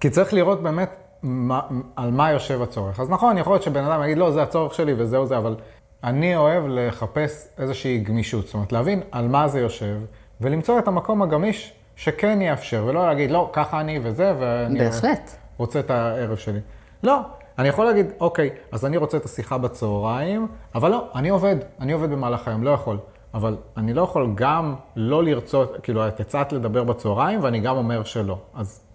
כי 0.00 0.10
צריך 0.10 0.34
לראות 0.34 0.62
באמת 0.62 1.05
מה, 1.26 1.60
על 1.96 2.10
מה 2.10 2.30
יושב 2.30 2.62
הצורך. 2.62 3.00
אז 3.00 3.10
נכון, 3.10 3.38
יכול 3.38 3.52
להיות 3.52 3.62
שבן 3.62 3.84
אדם 3.84 4.02
יגיד, 4.02 4.18
לא, 4.18 4.30
זה 4.30 4.42
הצורך 4.42 4.74
שלי 4.74 4.94
וזהו 4.98 5.26
זה, 5.26 5.38
אבל 5.38 5.56
אני 6.04 6.36
אוהב 6.36 6.64
לחפש 6.68 7.48
איזושהי 7.58 7.98
גמישות. 7.98 8.46
זאת 8.46 8.54
אומרת, 8.54 8.72
להבין 8.72 9.02
על 9.12 9.28
מה 9.28 9.48
זה 9.48 9.60
יושב, 9.60 9.96
ולמצוא 10.40 10.78
את 10.78 10.88
המקום 10.88 11.22
הגמיש 11.22 11.72
שכן 11.96 12.42
יאפשר, 12.42 12.84
ולא 12.86 13.06
להגיד, 13.06 13.30
לא, 13.30 13.50
ככה 13.52 13.80
אני 13.80 14.00
וזה, 14.02 14.34
ואני 14.38 14.78
בהחלט. 14.78 15.30
רוצה 15.56 15.80
את 15.80 15.90
הערב 15.90 16.36
שלי. 16.36 16.60
לא, 17.02 17.20
אני 17.58 17.68
יכול 17.68 17.84
להגיד, 17.84 18.06
אוקיי, 18.20 18.50
אז 18.72 18.86
אני 18.86 18.96
רוצה 18.96 19.16
את 19.16 19.24
השיחה 19.24 19.58
בצהריים, 19.58 20.48
אבל 20.74 20.90
לא, 20.90 21.04
אני 21.14 21.28
עובד, 21.28 21.56
אני 21.80 21.92
עובד 21.92 22.10
במהלך 22.10 22.48
היום, 22.48 22.64
לא 22.64 22.70
יכול. 22.70 22.98
אבל 23.34 23.56
אני 23.76 23.94
לא 23.94 24.02
יכול 24.02 24.32
גם 24.34 24.74
לא 24.96 25.24
לרצות, 25.24 25.76
כאילו, 25.82 26.08
את 26.08 26.20
הצעת 26.20 26.52
לדבר 26.52 26.84
בצהריים, 26.84 27.42
ואני 27.42 27.60
גם 27.60 27.76
אומר 27.76 28.04
שלא. 28.04 28.38
אז 28.54 28.85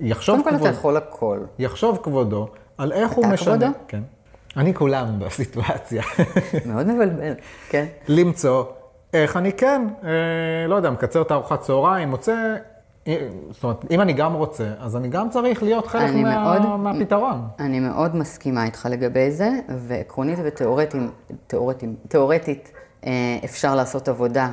יחשוב 0.00 0.40
כבודו. 0.40 0.50
קודם 0.58 0.62
כל 0.62 0.68
אתה 0.68 0.76
יכול 0.78 0.96
הכל. 0.96 1.38
יחשוב 1.58 1.98
כבודו 2.02 2.48
על 2.78 2.92
איך 2.92 3.12
הוא 3.12 3.26
משנה. 3.26 3.54
אתה 3.54 3.64
כבודו? 3.66 3.78
כן. 3.88 4.02
אני 4.56 4.74
כולם 4.74 5.18
בסיטואציה. 5.18 6.02
מאוד 6.66 6.86
מבלבל, 6.86 7.32
כן. 7.68 7.84
למצוא 8.08 8.64
איך 9.14 9.36
אני 9.36 9.52
כן, 9.52 9.86
אה, 10.04 10.08
לא 10.68 10.74
יודע, 10.74 10.90
מקצר 10.90 11.22
את 11.22 11.30
הארוחת 11.30 11.60
צהריים, 11.60 12.08
מוצא, 12.10 12.54
אה, 13.06 13.28
זאת 13.50 13.64
אומרת, 13.64 13.84
אם 13.90 14.00
אני 14.00 14.12
גם 14.12 14.34
רוצה, 14.34 14.64
אז 14.78 14.96
אני 14.96 15.08
גם 15.08 15.30
צריך 15.30 15.62
להיות 15.62 15.86
חלק 15.86 16.14
מה, 16.14 16.44
מאוד- 16.58 16.76
מהפתרון. 16.80 17.40
אני 17.58 17.80
מאוד 17.80 18.16
מסכימה 18.16 18.64
איתך 18.64 18.88
לגבי 18.90 19.30
זה, 19.30 19.50
ועקרונית 19.78 20.38
ותיאורטית, 20.44 21.02
תיאורטית, 21.46 21.90
תיאורטית 22.08 22.72
אה, 23.06 23.10
אפשר 23.44 23.74
לעשות 23.74 24.08
עבודה 24.08 24.50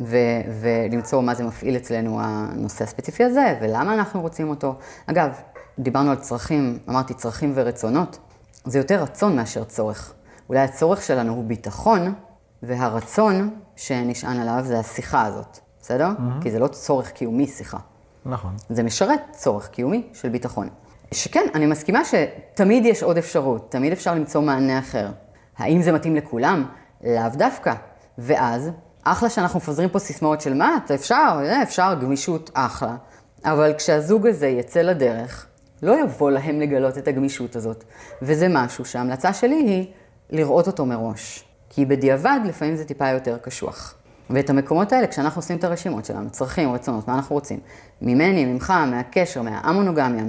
ו, 0.00 0.16
ולמצוא 0.60 1.22
מה 1.22 1.34
זה 1.34 1.44
מפעיל 1.44 1.76
אצלנו 1.76 2.18
הנושא 2.20 2.84
הספציפי 2.84 3.24
הזה, 3.24 3.58
ולמה 3.62 3.94
אנחנו 3.94 4.20
רוצים 4.20 4.50
אותו. 4.50 4.74
אגב, 5.06 5.30
דיברנו 5.78 6.10
על 6.10 6.16
צרכים, 6.16 6.78
אמרתי 6.88 7.14
צרכים 7.14 7.52
ורצונות, 7.54 8.18
זה 8.64 8.78
יותר 8.78 9.02
רצון 9.02 9.36
מאשר 9.36 9.64
צורך. 9.64 10.14
אולי 10.48 10.60
הצורך 10.60 11.02
שלנו 11.02 11.32
הוא 11.32 11.44
ביטחון, 11.44 12.14
והרצון 12.62 13.50
שנשען 13.76 14.40
עליו 14.40 14.60
זה 14.64 14.78
השיחה 14.78 15.22
הזאת, 15.26 15.58
בסדר? 15.80 16.08
כי 16.40 16.50
זה 16.50 16.58
לא 16.58 16.66
צורך 16.66 17.10
קיומי 17.10 17.46
שיחה. 17.46 17.78
נכון. 18.24 18.52
זה 18.68 18.82
משרת 18.82 19.20
צורך 19.30 19.68
קיומי 19.68 20.08
של 20.12 20.28
ביטחון. 20.28 20.68
שכן, 21.12 21.46
אני 21.54 21.66
מסכימה 21.66 22.00
שתמיד 22.04 22.86
יש 22.86 23.02
עוד 23.02 23.18
אפשרות, 23.18 23.70
תמיד 23.70 23.92
אפשר 23.92 24.14
למצוא 24.14 24.40
מענה 24.40 24.78
אחר. 24.78 25.10
האם 25.56 25.82
זה 25.82 25.92
מתאים 25.92 26.16
לכולם? 26.16 26.66
לאו 27.04 27.28
דווקא. 27.32 27.74
ואז, 28.18 28.70
אחלה 29.04 29.30
שאנחנו 29.30 29.58
מפזרים 29.58 29.88
פה 29.88 29.98
סיסמאות 29.98 30.40
של 30.40 30.54
מה, 30.54 30.78
אתה 30.84 30.94
אפשר, 30.94 31.40
אה, 31.44 31.62
אפשר, 31.62 31.94
גמישות, 32.00 32.50
אחלה. 32.54 32.96
אבל 33.44 33.74
כשהזוג 33.78 34.26
הזה 34.26 34.46
יצא 34.46 34.80
לדרך, 34.80 35.46
לא 35.82 36.00
יבוא 36.02 36.30
להם 36.30 36.60
לגלות 36.60 36.98
את 36.98 37.08
הגמישות 37.08 37.56
הזאת. 37.56 37.84
וזה 38.22 38.46
משהו 38.50 38.84
שההמלצה 38.84 39.32
שלי 39.32 39.54
היא 39.54 39.86
לראות 40.30 40.66
אותו 40.66 40.86
מראש. 40.86 41.44
כי 41.70 41.84
בדיעבד 41.84 42.38
לפעמים 42.44 42.76
זה 42.76 42.84
טיפה 42.84 43.08
יותר 43.08 43.38
קשוח. 43.38 43.94
ואת 44.30 44.50
המקומות 44.50 44.92
האלה, 44.92 45.06
כשאנחנו 45.06 45.38
עושים 45.38 45.56
את 45.56 45.64
הרשימות 45.64 46.04
שלנו, 46.04 46.30
צרכים, 46.30 46.72
רצונות, 46.72 47.08
מה 47.08 47.14
אנחנו 47.14 47.34
רוצים, 47.34 47.60
ממני, 48.02 48.44
ממך, 48.44 48.70
מהקשר, 48.70 49.42
מהמונוגמיה, 49.42 50.24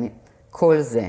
כל 0.49 0.81
זה, 0.81 1.07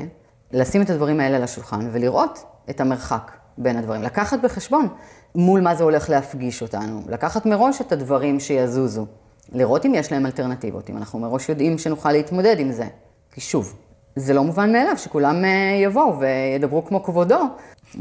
לשים 0.52 0.82
את 0.82 0.90
הדברים 0.90 1.20
האלה 1.20 1.36
על 1.36 1.42
השולחן 1.42 1.88
ולראות 1.92 2.44
את 2.70 2.80
המרחק 2.80 3.30
בין 3.58 3.76
הדברים. 3.76 4.02
לקחת 4.02 4.38
בחשבון 4.42 4.88
מול 5.36 5.60
מה 5.60 5.74
זה 5.74 5.84
הולך 5.84 6.10
להפגיש 6.10 6.62
אותנו, 6.62 7.00
לקחת 7.08 7.46
מראש 7.46 7.80
את 7.80 7.92
הדברים 7.92 8.40
שיזוזו, 8.40 9.06
לראות 9.52 9.86
אם 9.86 9.94
יש 9.94 10.12
להם 10.12 10.26
אלטרנטיבות, 10.26 10.90
אם 10.90 10.96
אנחנו 10.96 11.18
מראש 11.18 11.48
יודעים 11.48 11.78
שנוכל 11.78 12.12
להתמודד 12.12 12.56
עם 12.58 12.72
זה. 12.72 12.84
כי 13.32 13.40
שוב, 13.40 13.74
זה 14.16 14.34
לא 14.34 14.44
מובן 14.44 14.72
מאליו 14.72 14.98
שכולם 14.98 15.44
אה, 15.44 15.50
יבואו 15.82 16.14
וידברו 16.18 16.84
כמו 16.84 17.02
כבודו, 17.02 17.40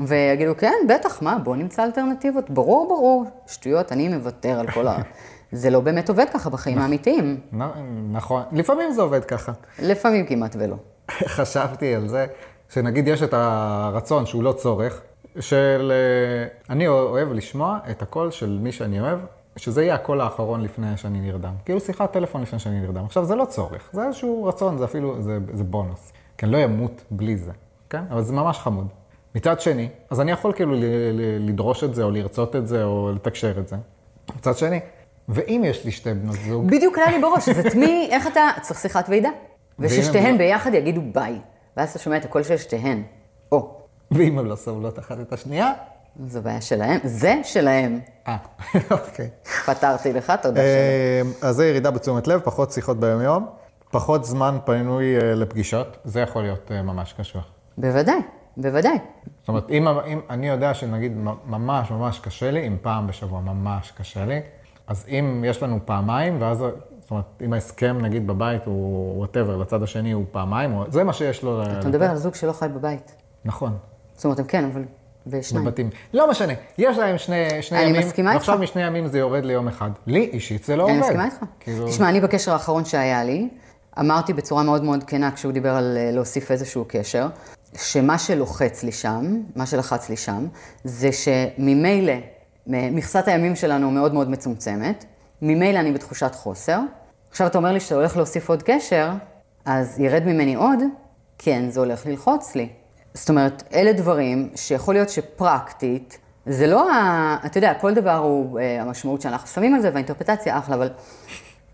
ויגידו, 0.08 0.58
כן, 0.58 0.74
בטח, 0.89 1.22
מה, 1.22 1.38
בואו 1.44 1.56
נמצא 1.56 1.84
אלטרנטיבות. 1.84 2.50
ברור, 2.50 2.88
ברור, 2.88 3.25
שטויות, 3.48 3.92
אני 3.92 4.08
מוותר 4.08 4.60
על 4.60 4.72
כל 4.72 4.88
ה... 4.88 4.98
זה 5.51 5.70
לא 5.70 5.80
באמת 5.80 6.10
עובד 6.10 6.25
ככה 6.34 6.50
בחיים 6.50 6.77
האמיתיים. 6.77 7.39
נ- 7.54 8.12
נכון, 8.12 8.44
לפעמים 8.51 8.92
זה 8.92 9.01
עובד 9.01 9.25
ככה. 9.25 9.51
לפעמים 9.80 10.25
כמעט 10.25 10.56
ולא. 10.60 10.75
חשבתי 11.36 11.96
על 11.96 12.08
זה, 12.08 12.25
שנגיד 12.70 13.08
יש 13.08 13.24
את 13.24 13.34
הרצון 13.34 14.25
שהוא 14.25 14.44
לא 14.44 14.51
צורך, 14.51 15.01
של... 15.39 15.92
אה, 15.92 16.74
אני 16.74 16.88
אוהב 16.88 17.32
לשמוע 17.34 17.77
את 17.92 18.01
הקול 18.01 18.32
של 18.32 18.60
מי 18.62 18.72
שאני 18.72 19.00
אוהב, 19.00 19.20
שזה 19.58 19.84
יהיה 19.84 19.96
הקול 19.96 20.22
האחרון 20.22 20.62
לפני 20.62 20.98
שאני 20.98 21.22
נרדם. 21.22 21.54
כאילו 21.65 21.80
שיחת 21.80 22.13
טלפון 22.13 22.42
לפני 22.42 22.60
שאני 22.60 22.80
נרדם. 22.82 23.06
עכשיו, 23.06 23.25
זה 23.25 23.36
לא 23.36 23.46
צורך, 23.46 23.89
זה 23.94 24.08
איזשהו 24.08 24.44
רצון, 24.46 24.77
זה 24.77 24.86
אפילו, 24.86 25.22
זה, 25.22 25.38
זה 25.54 25.63
בונוס. 25.63 26.13
כי 26.38 26.46
אני 26.46 26.54
לא 26.54 26.63
אמות 26.65 27.04
בלי 27.12 27.38
זה, 27.38 27.51
כן? 27.89 28.04
אבל 28.12 28.22
זה 28.22 28.34
ממש 28.34 28.58
חמוד. 28.60 28.88
מצד 29.36 29.60
שני, 29.62 29.89
אז 30.10 30.22
אני 30.22 30.32
יכול 30.32 30.54
כאילו 30.54 30.74
לדרוש 31.39 31.84
את 31.84 31.96
זה, 31.96 32.04
או 32.04 32.12
לרצות 32.12 32.56
את 32.56 32.68
זה, 32.68 32.84
או 32.84 33.12
לתקשר 33.15 33.60
את 33.60 33.68
זה. 33.68 33.75
מצד 34.38 34.58
שני, 34.58 34.80
ואם 35.30 35.62
יש 35.65 35.86
לי 35.86 35.92
שתי 35.92 36.13
בנות 36.13 36.36
זוג, 36.36 36.68
בדיוק 36.68 36.98
עלה 36.98 37.12
לי 37.12 37.22
בראש, 37.22 37.50
אז 37.50 37.65
את 37.65 37.75
מי, 37.75 38.08
איך 38.12 38.27
אתה, 38.27 38.42
צריך 38.62 38.80
שיחת 38.80 39.06
ועידה. 39.10 39.30
וששתיהן 39.80 40.25
הם- 40.25 40.38
ביחד 40.38 40.74
יגידו 40.74 41.01
ביי. 41.13 41.39
ואז 41.77 41.89
אתה 41.89 42.00
שומע 42.00 42.18
את 42.18 42.25
הקול 42.25 42.44
של 42.44 42.58
שתיהן. 42.58 43.04
או, 43.51 43.77
ואם 44.12 44.39
הן 44.39 44.45
לא 44.45 44.55
סובלות 44.55 45.00
אחת 45.00 45.19
את 45.19 45.33
השנייה, 45.33 45.74
זו 46.27 46.41
בעיה 46.41 46.62
שלהם, 46.62 47.00
זה 47.03 47.35
שלהם. 47.43 48.00
אה, 48.27 48.38
אוקיי. 48.91 49.29
פתרתי 49.65 50.13
לך, 50.13 50.33
תודה. 50.41 50.62
אה, 50.62 51.21
אז 51.41 51.55
זה 51.55 51.67
ירידה 51.67 51.91
בתשומת 51.91 52.27
לב, 52.27 52.39
פחות 52.39 52.71
שיחות 52.71 53.00
ביום-יום, 53.00 53.47
פחות 53.91 54.25
זמן 54.25 54.57
פנוי 54.65 55.17
אה, 55.17 55.35
לפגישות, 55.35 55.97
זה 56.03 56.21
יכול 56.21 56.41
להיות 56.41 56.71
אה, 56.71 56.81
ממש 56.81 57.13
קשוח. 57.13 57.45
בוודאי, 57.77 58.19
בוודאי. 58.57 58.97
זאת 59.39 59.47
אומרת, 59.47 59.69
אם, 59.69 59.88
אם 59.88 60.19
אני 60.29 60.50
יודע 60.50 60.74
שנגיד 60.74 61.17
ממש 61.45 61.91
ממש 61.91 62.19
קשה 62.19 62.51
לי, 62.51 62.67
אם 62.67 62.77
פעם 62.81 63.07
בשבוע 63.07 63.39
ממש 63.39 63.91
קשה 63.97 64.25
לי, 64.25 64.39
אז 64.88 65.05
אם 65.07 65.43
יש 65.47 65.63
לנו 65.63 65.79
פעמיים, 65.85 66.41
ואז, 66.41 66.57
זאת 66.57 67.12
אומרת, 67.12 67.25
אם 67.45 67.53
ההסכם 67.53 67.97
נגיד 68.01 68.27
בבית 68.27 68.65
הוא 68.65 69.17
whatever, 69.17 69.58
לצד 69.57 69.83
השני 69.83 70.12
הוא 70.12 70.25
פעמיים, 70.31 70.74
או, 70.74 70.83
זה 70.89 71.03
מה 71.03 71.13
שיש 71.13 71.43
לו... 71.43 71.63
אתה 71.63 71.88
מדבר 71.88 72.05
על 72.05 72.17
זוג 72.17 72.35
שלא 72.35 72.51
חי 72.51 72.67
בבית. 72.75 73.15
נכון, 73.45 73.77
זאת 74.15 74.25
אומרת, 74.25 74.39
הם 74.39 74.45
כן, 74.45 74.65
אבל... 74.65 74.84
ושניים. 75.27 75.65
בבתים. 75.65 75.89
לא 76.13 76.29
משנה, 76.29 76.53
יש 76.77 76.98
להם 76.98 77.17
שני, 77.17 77.62
שני 77.62 77.77
אני 77.77 77.88
ימים, 77.88 78.01
מסכימה 78.01 78.31
ועכשיו 78.34 78.53
איתך. 78.53 78.63
משני 78.63 78.84
ימים 78.84 79.07
זה 79.07 79.19
יורד 79.19 79.45
ליום 79.45 79.67
אחד. 79.67 79.89
לי 80.07 80.29
אישית 80.34 80.63
זה 80.63 80.75
לא 80.75 80.84
עובד. 80.84 80.93
אני 80.93 81.01
מסכימה 81.01 81.25
איתך. 81.25 81.36
כאילו, 81.60 81.88
תשמע, 81.88 82.10
אני 82.10 82.22
בקשר 82.22 82.53
האחרון 82.53 82.86
שהיה 82.86 83.24
לי, 83.24 83.50
אמרתי 84.00 84.34
בצורה 84.34 84.63
מאוד 84.63 84.84
מאוד 84.84 85.03
כנה, 85.03 85.31
כשהוא 85.31 85.51
דיבר 85.51 85.75
על 85.75 85.98
אה, 85.98 86.12
להוסיף 86.12 86.51
איזשהו 86.51 86.86
קשר, 86.88 87.27
שמה 87.77 88.17
שלוחץ 88.17 88.84
לי 88.84 88.91
שם, 88.91 89.41
מה 89.55 89.65
שלחץ 89.65 90.10
לי 90.10 90.17
שם, 90.17 90.48
זה 90.84 91.10
שממילא, 91.12 92.13
מכסת 92.67 93.27
הימים 93.27 93.55
שלנו 93.55 93.91
מאוד 93.91 94.13
מאוד 94.13 94.29
מצומצמת, 94.29 95.05
ממילא 95.41 95.79
אני 95.79 95.91
בתחושת 95.91 96.36
חוסר. 96.36 96.79
עכשיו 97.29 97.48
אתה 97.48 97.57
אומר 97.57 97.72
לי 97.72 97.79
שאתה 97.79 97.95
הולך 97.95 98.17
להוסיף 98.17 98.50
עוד 98.50 98.63
קשר, 98.63 99.10
אז 99.65 100.00
ירד 100.00 100.24
ממני 100.25 100.55
עוד, 100.55 100.79
כן, 101.38 101.69
זה 101.69 101.79
הולך 101.79 102.05
ללחוץ 102.05 102.55
לי. 102.55 102.69
זאת 103.15 103.29
אומרת, 103.29 103.63
אלה 103.74 103.93
דברים 103.93 104.50
שיכול 104.55 104.95
להיות 104.95 105.10
שפרקטית, 105.10 106.17
זה 106.45 106.67
לא 106.67 106.91
ה... 106.91 107.38
אתה 107.45 107.57
יודע, 107.57 107.74
כל 107.74 107.93
דבר 107.93 108.15
הוא 108.15 108.60
אה, 108.60 108.81
המשמעות 108.81 109.22
שאנחנו 109.22 109.48
שמים 109.48 109.75
על 109.75 109.81
זה, 109.81 109.89
והאינטרפטציה 109.89 110.57
אחלה, 110.57 110.75
אבל, 110.75 110.89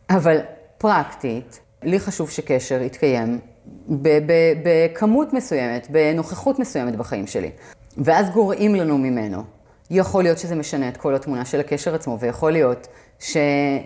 אבל 0.10 0.38
פרקטית, 0.78 1.60
לי 1.84 2.00
חשוב 2.00 2.30
שקשר 2.30 2.82
יתקיים 2.82 3.40
בכמות 4.64 5.34
מסוימת, 5.34 5.88
בנוכחות 5.90 6.60
מסוימת 6.60 6.96
בחיים 6.96 7.28
שלי. 7.28 7.52
ואז 7.98 8.30
גורעים 8.30 8.76
לנו 8.76 8.98
ממנו. 8.98 9.44
יכול 9.90 10.24
להיות 10.24 10.38
שזה 10.38 10.56
משנה 10.56 10.90
את 10.90 10.98
כל 10.98 11.16
התמונה 11.16 11.46
של 11.46 11.60
הקשר 11.60 11.96
עצמו, 11.96 12.18
ויכול 12.20 12.52
להיות 12.52 12.88
ש... 13.20 13.38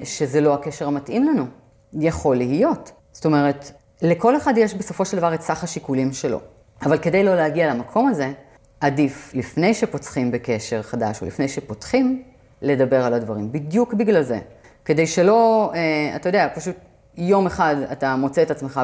שזה 0.03 0.41
לא 0.41 0.53
הקשר 0.53 0.87
המתאים 0.87 1.23
לנו. 1.23 1.45
יכול 1.93 2.35
להיות. 2.35 2.91
זאת 3.11 3.25
אומרת, 3.25 3.71
לכל 4.01 4.37
אחד 4.37 4.53
יש 4.57 4.73
בסופו 4.73 5.05
של 5.05 5.17
דבר 5.17 5.33
את 5.33 5.41
סך 5.41 5.63
השיקולים 5.63 6.13
שלו. 6.13 6.39
אבל 6.81 6.97
כדי 6.97 7.23
לא 7.23 7.35
להגיע 7.35 7.73
למקום 7.73 8.07
הזה, 8.07 8.31
עדיף 8.79 9.31
לפני 9.35 9.73
שפותחים 9.73 10.31
בקשר 10.31 10.81
חדש, 10.81 11.21
או 11.21 11.27
לפני 11.27 11.47
שפותחים, 11.47 12.23
לדבר 12.61 13.05
על 13.05 13.13
הדברים. 13.13 13.51
בדיוק 13.51 13.93
בגלל 13.93 14.21
זה. 14.21 14.39
כדי 14.85 15.07
שלא, 15.07 15.71
אה, 15.75 16.15
אתה 16.15 16.29
יודע, 16.29 16.47
פשוט 16.55 16.75
יום 17.17 17.45
אחד 17.45 17.75
אתה 17.91 18.15
מוצא 18.15 18.41
את 18.41 18.51
עצמך 18.51 18.81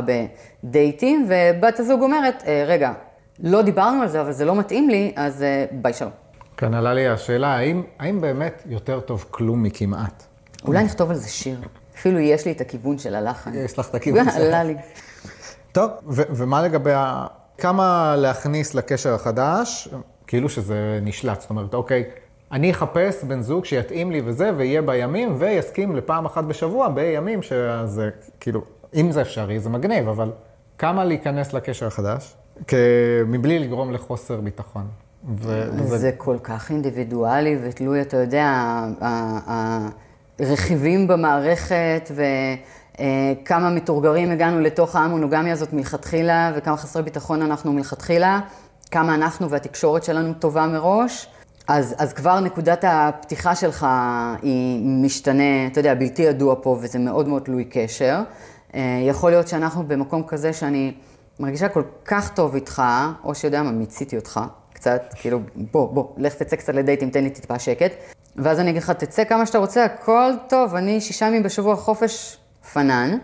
בדייטים, 0.64 1.28
ובת 1.30 1.80
הזוג 1.80 2.02
אומרת, 2.02 2.44
אה, 2.48 2.64
רגע, 2.68 2.94
לא 3.40 3.62
דיברנו 3.62 4.02
על 4.02 4.08
זה, 4.08 4.22
אבל 4.22 4.32
זה 4.32 4.46
לא 4.46 4.56
מתאים 4.56 4.90
לי, 4.90 5.14
אז 5.16 5.44
אה, 5.44 5.66
ביי 5.72 5.94
שלום. 5.94 6.12
כאן 6.58 6.74
עלה 6.74 6.94
לי 6.94 7.08
השאלה, 7.08 7.48
האם, 7.56 7.84
האם 8.00 8.22
באמת 8.22 8.64
יותר 8.66 9.00
טוב 9.00 9.26
כלום 9.32 9.64
מכמעט? 9.64 10.24
אולי 10.66 10.84
נכתוב 10.84 11.10
על 11.10 11.16
זה 11.16 11.30
שיר. 11.30 11.60
אפילו 11.96 12.20
יש 12.20 12.46
לי 12.46 12.52
את 12.52 12.62
הכיוון 12.62 12.98
של 12.98 13.16
הלחן. 13.16 13.52
יש 13.54 13.80
לך 13.80 13.90
את 13.90 13.96
הכיוון 13.96 14.26
שלך. 14.26 14.36
עלה 14.46 14.64
לי. 14.64 14.76
טוב, 15.72 15.92
ומה 16.08 16.62
לגבי. 16.62 16.92
כמה 17.58 18.16
להכניס 18.18 18.74
לקשר 18.76 19.14
החדש, 19.14 19.90
כאילו 20.28 20.50
שזה 20.50 21.00
נשלט, 21.02 21.42
זאת 21.42 21.50
אומרת, 21.50 21.74
אוקיי, 21.74 22.04
אני 22.52 22.72
אחפש 22.72 23.24
בן 23.24 23.42
זוג 23.42 23.66
שיתאים 23.66 24.12
לי 24.12 24.22
וזה, 24.26 24.52
ויהיה 24.58 24.82
בימים, 24.82 25.36
ויסכים 25.38 25.96
לפעם 25.96 26.26
אחת 26.26 26.44
בשבוע 26.44 26.90
בימים 26.90 27.42
שזה, 27.42 28.10
כאילו, 28.40 28.62
אם 28.96 29.12
זה 29.12 29.22
אפשרי, 29.22 29.60
זה 29.60 29.70
מגניב, 29.70 30.08
אבל 30.10 30.32
כמה 30.78 31.06
להיכנס 31.06 31.54
לקשר 31.54 31.88
החדש, 31.88 32.36
מבלי 33.28 33.60
לגרום 33.60 33.94
לחוסר 33.94 34.42
ביטחון. 34.42 34.88
ו- 35.38 35.70
וזה 35.74 35.98
זה 35.98 36.12
כל 36.18 36.38
כך 36.44 36.70
אינדיבידואלי 36.72 37.58
ותלוי, 37.64 38.02
אתה 38.02 38.18
יודע, 38.18 38.80
הרכיבים 40.40 41.08
במערכת 41.08 42.12
וכמה 43.02 43.70
מתורגרים 43.70 44.32
הגענו 44.32 44.60
לתוך 44.60 44.96
המונוגמיה 44.96 45.54
הזאת 45.54 45.74
מלכתחילה 45.74 46.52
וכמה 46.56 46.78
חסרי 46.78 47.04
ביטחון 47.04 47.42
אנחנו 47.42 47.74
מלכתחילה, 47.74 48.40
כמה 48.92 49.16
אנחנו 49.16 49.50
והתקשורת 49.50 50.04
שלנו 50.04 50.34
טובה 50.34 50.68
מראש. 50.68 51.28
אז, 51.68 51.96
אז 51.98 52.14
כבר 52.14 52.40
נקודת 52.40 52.84
הפתיחה 52.88 53.56
שלך 53.56 53.88
היא 54.42 54.86
משתנה, 54.86 55.68
אתה 55.68 55.80
יודע, 55.80 55.94
בלתי 55.94 56.22
ידוע 56.22 56.56
פה, 56.62 56.78
וזה 56.82 57.00
מאוד 57.00 57.28
מאוד 57.28 57.42
תלוי 57.42 57.66
קשר. 57.66 58.20
אה, 58.76 58.82
יכול 59.08 59.32
להיות 59.32 59.48
שאנחנו 59.48 59.84
במקום 59.88 60.24
כזה 60.28 60.54
שאני 60.54 60.94
מרגישה 61.40 61.70
כל 61.70 61.84
כך 62.06 62.34
טוב 62.34 62.56
איתך, 62.56 62.84
או 63.24 63.36
שיודע 63.36 63.64
מה, 63.64 63.72
מיציתי 63.72 64.16
אותך, 64.16 64.40
קצת, 64.74 65.02
כאילו, 65.16 65.40
בוא, 65.56 65.94
בוא, 65.94 66.06
לך 66.18 66.34
תצא 66.34 66.56
קצת 66.56 66.74
לדייטים, 66.74 67.10
תן 67.10 67.24
לי 67.24 67.30
טיפה 67.30 67.60
שקט. 67.60 67.92
ואז 68.36 68.60
אני 68.60 68.70
אגיד 68.70 68.82
לך, 68.82 68.92
תצא 68.92 69.24
כמה 69.24 69.46
שאתה 69.46 69.58
רוצה, 69.58 69.86
הכל 69.86 70.32
טוב, 70.50 70.76
אני 70.76 71.02
שישה 71.02 71.26
ימים 71.26 71.44
בשבוע 71.44 71.76
חופש 71.76 72.38
פנן, 72.74 73.18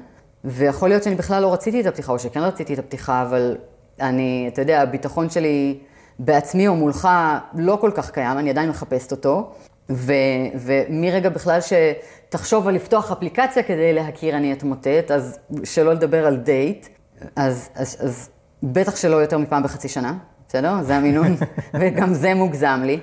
ויכול 0.44 0.90
להיות 0.90 1.04
שאני 1.04 1.16
בכלל 1.16 1.42
לא 1.42 1.54
רציתי 1.54 1.82
את 1.82 1.86
הפתיחה, 1.86 2.12
או 2.12 2.20
שכן 2.20 2.40
רציתי 2.40 2.74
את 2.74 2.80
הפתיחה, 2.80 3.22
אבל 3.22 3.58
אני, 4.02 4.50
אתה 4.54 4.62
יודע, 4.62 4.82
הביטחון 4.82 5.30
שלי 5.30 5.80
בעצמי 6.20 6.68
או 6.68 6.76
מולך 6.76 7.08
לא 7.54 7.78
כל 7.82 7.92
כך 7.96 8.12
קיים, 8.12 8.38
אני 8.38 8.50
עדיין 8.50 8.70
מחפשת 8.70 9.12
אותו. 9.12 9.52
ו, 9.90 10.14
ומרגע 10.56 11.30
בכלל 11.30 11.60
שתחשוב 11.62 12.68
על 12.68 12.76
לפתוח 12.76 13.12
אפליקציה 13.12 13.64
כדי 13.64 13.94
להכיר 13.94 14.38
אני 14.38 14.54
אתמוטט, 14.54 15.12
אז 15.12 15.40
שלא 15.64 15.94
לדבר 15.94 16.28
על 16.28 16.38
דייט, 16.38 16.88
אז, 17.36 17.70
אז, 17.76 17.98
אז 18.00 18.30
בטח 18.64 18.96
שלא 18.96 19.16
יותר 19.16 19.38
מפעם 19.38 19.64
בחצי 19.64 19.88
שנה, 19.88 20.14
בסדר? 20.48 20.82
זה 20.82 20.96
המינון, 20.96 21.36
וגם 21.80 22.14
זה 22.14 22.34
מוגזם 22.34 22.82
לי. 22.84 23.00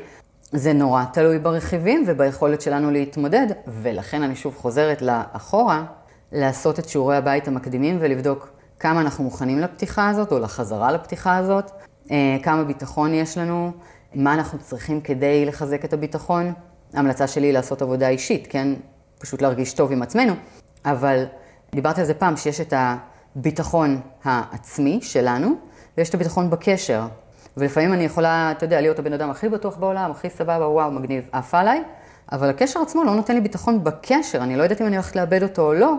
זה 0.53 0.73
נורא 0.73 1.05
תלוי 1.13 1.39
ברכיבים 1.39 2.05
וביכולת 2.07 2.61
שלנו 2.61 2.91
להתמודד, 2.91 3.47
ולכן 3.67 4.23
אני 4.23 4.37
שוב 4.37 4.57
חוזרת 4.57 5.03
לאחורה, 5.03 5.85
לעשות 6.35 6.79
את 6.79 6.89
שיעורי 6.89 7.17
הבית 7.17 7.49
המקדימים 7.49 7.97
ולבדוק 8.01 8.53
כמה 8.81 9.01
אנחנו 9.01 9.25
מוכנים 9.25 9.59
לפתיחה 9.59 10.09
הזאת, 10.09 10.33
או 10.33 10.39
לחזרה 10.39 10.93
לפתיחה 10.93 11.37
הזאת, 11.37 11.71
אה, 12.11 12.37
כמה 12.43 12.65
ביטחון 12.65 13.15
יש 13.15 13.39
לנו, 13.39 13.73
מה 14.15 14.35
אנחנו 14.35 14.59
צריכים 14.59 15.01
כדי 15.01 15.47
לחזק 15.47 15.85
את 15.85 15.93
הביטחון. 15.93 16.53
ההמלצה 16.95 17.27
שלי 17.27 17.47
היא 17.47 17.53
לעשות 17.53 17.83
עבודה 17.83 18.09
אישית, 18.09 18.47
כן? 18.51 18.69
פשוט 19.19 19.43
להרגיש 19.43 19.73
טוב 19.73 19.93
עם 19.93 20.03
עצמנו, 20.03 20.33
אבל 20.85 21.25
דיברתי 21.73 22.01
על 22.01 22.07
זה 22.07 22.15
פעם, 22.15 22.37
שיש 22.37 22.61
את 22.61 22.75
הביטחון 22.77 24.01
העצמי 24.25 24.99
שלנו, 25.03 25.55
ויש 25.99 26.09
את 26.09 26.15
הביטחון 26.15 26.51
בקשר. 26.51 27.03
ולפעמים 27.57 27.93
אני 27.93 28.05
יכולה, 28.05 28.53
אתה 28.57 28.65
יודע, 28.65 28.81
להיות 28.81 28.99
הבן 28.99 29.13
אדם 29.13 29.31
הכי 29.31 29.49
בטוח 29.49 29.77
בעולם, 29.77 30.11
הכי 30.11 30.31
סבבה, 30.31 30.69
וואו, 30.69 30.91
מגניב, 30.91 31.29
עף 31.33 31.55
עליי, 31.55 31.83
אבל 32.33 32.51
הקשר 32.51 32.81
עצמו 32.81 33.05
לא 33.05 33.15
נותן 33.15 33.35
לי 33.35 33.41
ביטחון 33.41 33.85
בקשר, 33.85 34.39
אני 34.39 34.57
לא 34.57 34.63
יודעת 34.63 34.81
אם 34.81 34.87
אני 34.87 34.97
הולכת 34.97 35.17
לאבד 35.17 35.43
אותו 35.43 35.63
או 35.63 35.75
לא, 35.75 35.95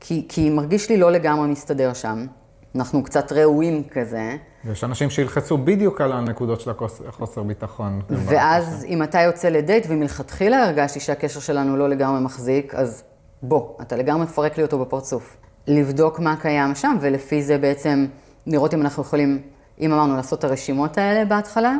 כי, 0.00 0.26
כי 0.28 0.50
מרגיש 0.50 0.90
לי 0.90 0.96
לא 0.96 1.12
לגמרי 1.12 1.48
מסתדר 1.48 1.92
שם. 1.92 2.26
אנחנו 2.74 3.02
קצת 3.02 3.32
ראויים 3.32 3.82
כזה. 3.90 4.36
יש 4.70 4.84
אנשים 4.84 5.10
שילחצו 5.10 5.58
בדיוק 5.58 6.00
על 6.00 6.12
הנקודות 6.12 6.60
של 6.60 6.70
החוסר 7.08 7.42
ביטחון. 7.42 8.00
ואז 8.10 8.84
אם 8.88 9.02
אתה 9.02 9.20
יוצא 9.20 9.48
לדייט 9.48 9.86
ומלכתחילה 9.88 10.64
הרגשתי 10.64 11.00
שהקשר 11.00 11.40
שלנו 11.40 11.76
לא 11.76 11.88
לגמרי 11.88 12.20
מחזיק, 12.20 12.74
אז 12.74 13.02
בוא, 13.42 13.68
אתה 13.82 13.96
לגמרי 13.96 14.22
מפרק 14.22 14.56
לי 14.56 14.62
אותו 14.62 14.78
בפרצוף. 14.78 15.36
לבדוק 15.66 16.18
מה 16.18 16.36
קיים 16.36 16.74
שם, 16.74 16.96
ולפי 17.00 17.42
זה 17.42 17.58
בעצם 17.58 18.06
לראות 18.46 18.74
אם 18.74 18.80
אנחנו 18.80 19.02
יכולים, 19.02 19.42
אם 19.80 19.92
אמרנו, 19.92 20.16
לעשות 20.16 20.38
את 20.38 20.44
הרשימות 20.44 20.98
האלה 20.98 21.24
בהתחלה, 21.24 21.76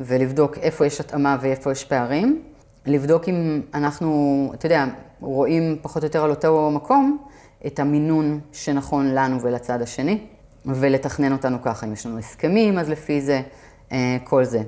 ולבדוק 0.00 0.58
איפה 0.58 0.86
יש 0.86 1.00
התאמה 1.00 1.36
ואיפה 1.40 1.72
יש 1.72 1.84
פערים. 1.84 2.42
לבדוק 2.86 3.28
אם 3.28 3.62
אנחנו, 3.74 4.50
אתה 4.54 4.66
יודע, 4.66 4.84
רואים 5.20 5.78
פחות 5.82 6.02
או 6.02 6.06
יותר 6.06 6.24
על 6.24 6.30
אותו 6.30 6.70
מקום, 6.70 7.18
את 7.66 7.78
המינון 7.78 8.40
שנכון 8.52 9.14
לנו 9.14 9.42
ולצד 9.42 9.82
השני, 9.82 10.18
ולתכנן 10.66 11.32
אותנו 11.32 11.62
ככה. 11.62 11.86
אם 11.86 11.92
יש 11.92 12.06
לנו 12.06 12.18
הסכמים, 12.18 12.78
אז 12.78 12.88
לפי 12.88 13.20
זה, 13.20 13.40
אה, 13.92 14.16
כל 14.24 14.44
זה. 14.44 14.62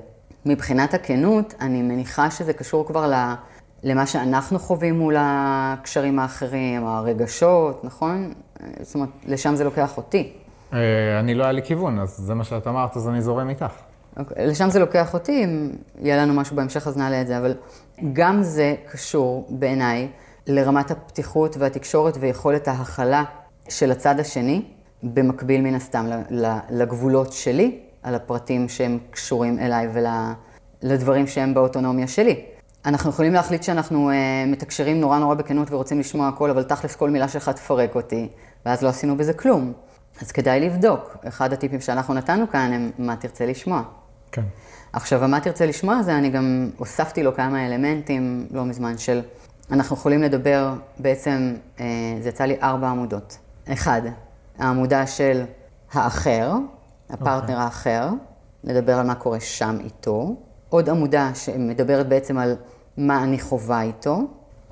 מבחינת 0.46 0.94
הכנות, 0.94 1.54
אני 1.60 1.82
מניחה 1.82 2.30
שזה 2.30 2.52
קשור 2.52 2.86
כבר 2.86 3.12
למה 3.82 4.06
שאנחנו 4.06 4.58
חווים 4.58 4.98
מול 4.98 5.16
הקשרים 5.18 6.18
האחרים, 6.18 6.86
הרגשות, 6.86 7.84
נכון? 7.84 8.32
אה, 8.62 8.66
זאת 8.80 8.94
אומרת, 8.94 9.08
לשם 9.26 9.54
זה 9.54 9.64
לוקח 9.64 9.96
אותי. 9.96 10.32
אה, 10.72 11.20
אני 11.20 11.34
לא 11.34 11.42
היה 11.42 11.52
לי 11.52 11.62
כיוון, 11.62 11.98
אז 11.98 12.10
זה 12.10 12.34
מה 12.34 12.44
שאת 12.44 12.66
אמרת, 12.66 12.96
אז 12.96 13.08
אני 13.08 13.22
זורם 13.22 13.48
איתך. 13.48 13.72
אוקיי, 14.18 14.46
לשם 14.46 14.70
זה 14.70 14.78
לוקח 14.78 15.14
אותי, 15.14 15.44
אם 15.44 15.70
יהיה 15.98 16.16
לנו 16.16 16.34
משהו 16.34 16.56
בהמשך 16.56 16.86
אז 16.86 16.96
נעלה 16.96 17.20
את 17.20 17.26
זה, 17.26 17.38
אבל 17.38 17.54
גם 18.12 18.42
זה 18.42 18.74
קשור 18.90 19.46
בעיניי 19.50 20.08
לרמת 20.50 20.90
הפתיחות 20.90 21.56
והתקשורת 21.56 22.16
ויכולת 22.20 22.68
ההכלה 22.68 23.24
של 23.68 23.90
הצד 23.90 24.20
השני, 24.20 24.62
במקביל 25.02 25.60
מן 25.60 25.74
הסתם 25.74 26.06
לגבולות 26.70 27.32
שלי, 27.32 27.78
על 28.02 28.14
הפרטים 28.14 28.68
שהם 28.68 28.98
קשורים 29.10 29.58
אליי 29.58 29.88
ולדברים 30.82 31.26
שהם 31.26 31.54
באוטונומיה 31.54 32.08
שלי. 32.08 32.44
אנחנו 32.84 33.10
יכולים 33.10 33.32
להחליט 33.32 33.62
שאנחנו 33.62 34.10
uh, 34.10 34.12
מתקשרים 34.46 35.00
נורא 35.00 35.18
נורא 35.18 35.34
בכנות 35.34 35.70
ורוצים 35.70 36.00
לשמוע 36.00 36.28
הכל, 36.28 36.50
אבל 36.50 36.62
תכלס 36.62 36.96
כל 36.96 37.10
מילה 37.10 37.28
שלך 37.28 37.48
תפרק 37.48 37.94
אותי, 37.94 38.28
ואז 38.66 38.82
לא 38.82 38.88
עשינו 38.88 39.16
בזה 39.16 39.32
כלום. 39.32 39.72
אז 40.22 40.32
כדאי 40.32 40.60
לבדוק. 40.60 41.16
אחד 41.28 41.52
הטיפים 41.52 41.80
שאנחנו 41.80 42.14
נתנו 42.14 42.50
כאן 42.50 42.72
הם 42.72 42.90
מה 42.98 43.16
תרצה 43.16 43.46
לשמוע. 43.46 43.82
כן. 44.32 44.42
עכשיו, 44.92 45.28
מה 45.28 45.40
תרצה 45.40 45.66
לשמוע 45.66 46.02
זה, 46.02 46.16
אני 46.16 46.30
גם 46.30 46.70
הוספתי 46.76 47.22
לו 47.22 47.34
כמה 47.34 47.66
אלמנטים 47.66 48.46
לא 48.50 48.64
מזמן 48.64 48.98
של 48.98 49.20
אנחנו 49.72 49.96
יכולים 49.96 50.22
לדבר 50.22 50.72
בעצם, 50.98 51.56
אה, 51.80 51.84
זה 52.20 52.28
יצא 52.28 52.44
לי 52.44 52.56
ארבע 52.62 52.88
עמודות. 52.88 53.38
אחד, 53.72 54.02
העמודה 54.58 55.06
של 55.06 55.44
האחר, 55.92 56.52
הפרטנר 57.10 57.38
okay. 57.38 57.42
אוקיי. 57.42 57.54
האחר, 57.54 58.08
לדבר 58.64 58.98
על 58.98 59.06
מה 59.06 59.14
קורה 59.14 59.40
שם 59.40 59.76
איתו. 59.80 60.36
עוד 60.68 60.88
עמודה 60.88 61.30
שמדברת 61.34 62.08
בעצם 62.08 62.38
על 62.38 62.56
מה 62.96 63.24
אני 63.24 63.40
חווה 63.40 63.82
איתו. 63.82 64.20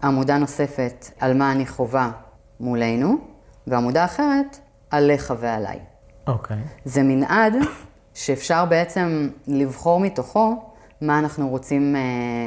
עמודה 0.02 0.38
נוספת 0.38 1.10
על 1.20 1.36
מה 1.36 1.52
אני 1.52 1.66
חווה 1.66 2.10
מולנו, 2.60 3.16
ועמודה 3.66 4.04
אחרת 4.04 4.58
עליך 4.90 5.34
ועליי. 5.40 5.78
אוקיי. 6.26 6.56
Okay. 6.56 6.60
זה 6.84 7.02
מנעד 7.02 7.56
שאפשר 8.14 8.64
בעצם 8.64 9.28
לבחור 9.46 10.00
מתוכו 10.00 10.62
מה 11.00 11.18
אנחנו 11.18 11.48
רוצים 11.48 11.96
אה, 11.96 12.00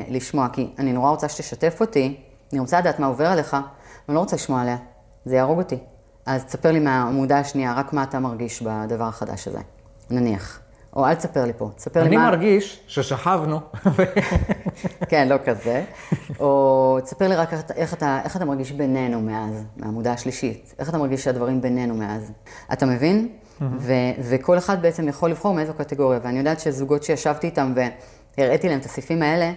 לשמוע, 0.08 0.48
כי 0.54 0.70
אני 0.80 0.94
נורא 0.94 1.10
רוצה 1.10 1.30
שתשתף 1.30 1.82
אותי 1.82 2.18
אני 2.54 2.60
רוצה 2.60 2.80
לדעת 2.80 3.00
מה 3.00 3.08
עובר 3.08 3.28
עליך, 3.28 3.58
אני 4.10 4.16
לא 4.16 4.20
רוצה 4.20 4.36
לשמוע 4.36 4.62
עליה, 4.62 4.78
זה 5.26 5.36
יהרוג 5.36 5.58
אותי. 5.58 5.78
אז 6.26 6.44
תספר 6.46 6.72
לי 6.72 6.80
מהעמודה 6.80 7.40
השנייה, 7.40 7.74
רק 7.74 7.94
מה 7.94 8.04
אתה 8.04 8.20
מרגיש 8.20 8.62
בדבר 8.62 9.04
החדש 9.04 9.48
הזה, 9.48 9.60
נניח. 10.10 10.60
או 10.96 11.06
אל 11.06 11.16
תספר 11.16 11.46
לי 11.46 11.54
פה, 11.58 11.70
תספר 11.76 12.04
לי 12.04 12.16
מה... 12.16 12.24
אני 12.24 12.32
מרגיש 12.32 12.84
ששכבנו. 12.88 13.60
כן, 15.10 15.28
לא 15.28 15.36
כזה. 15.46 15.84
או 16.40 16.98
תספר 17.04 17.28
לי 17.28 17.36
רק 17.36 17.54
איך 17.76 17.94
אתה, 17.94 18.20
איך 18.24 18.36
אתה 18.36 18.46
מרגיש 18.46 18.72
בינינו 18.72 19.22
מאז, 19.22 19.64
מהעמודה 19.78 20.14
השלישית. 20.14 20.76
איך 20.80 20.90
אתה 20.90 20.98
מרגיש 20.98 21.24
שהדברים 21.24 21.62
בינינו 21.62 21.96
מאז. 21.96 22.32
אתה 22.74 22.86
מבין? 22.86 23.28
ו- 23.62 23.94
וכל 24.20 24.58
אחד 24.58 24.82
בעצם 24.82 25.08
יכול 25.08 25.30
לבחור 25.30 25.54
מאיזו 25.54 25.74
קטגוריה. 25.74 26.20
ואני 26.24 26.38
יודעת 26.40 26.60
שזוגות 26.60 27.04
שישבתי 27.04 27.48
איתם 27.48 27.74
והראיתי 28.38 28.70
להם 28.70 28.80
את 28.80 28.86
הסעיפים 28.86 29.22
האלה, 29.22 29.52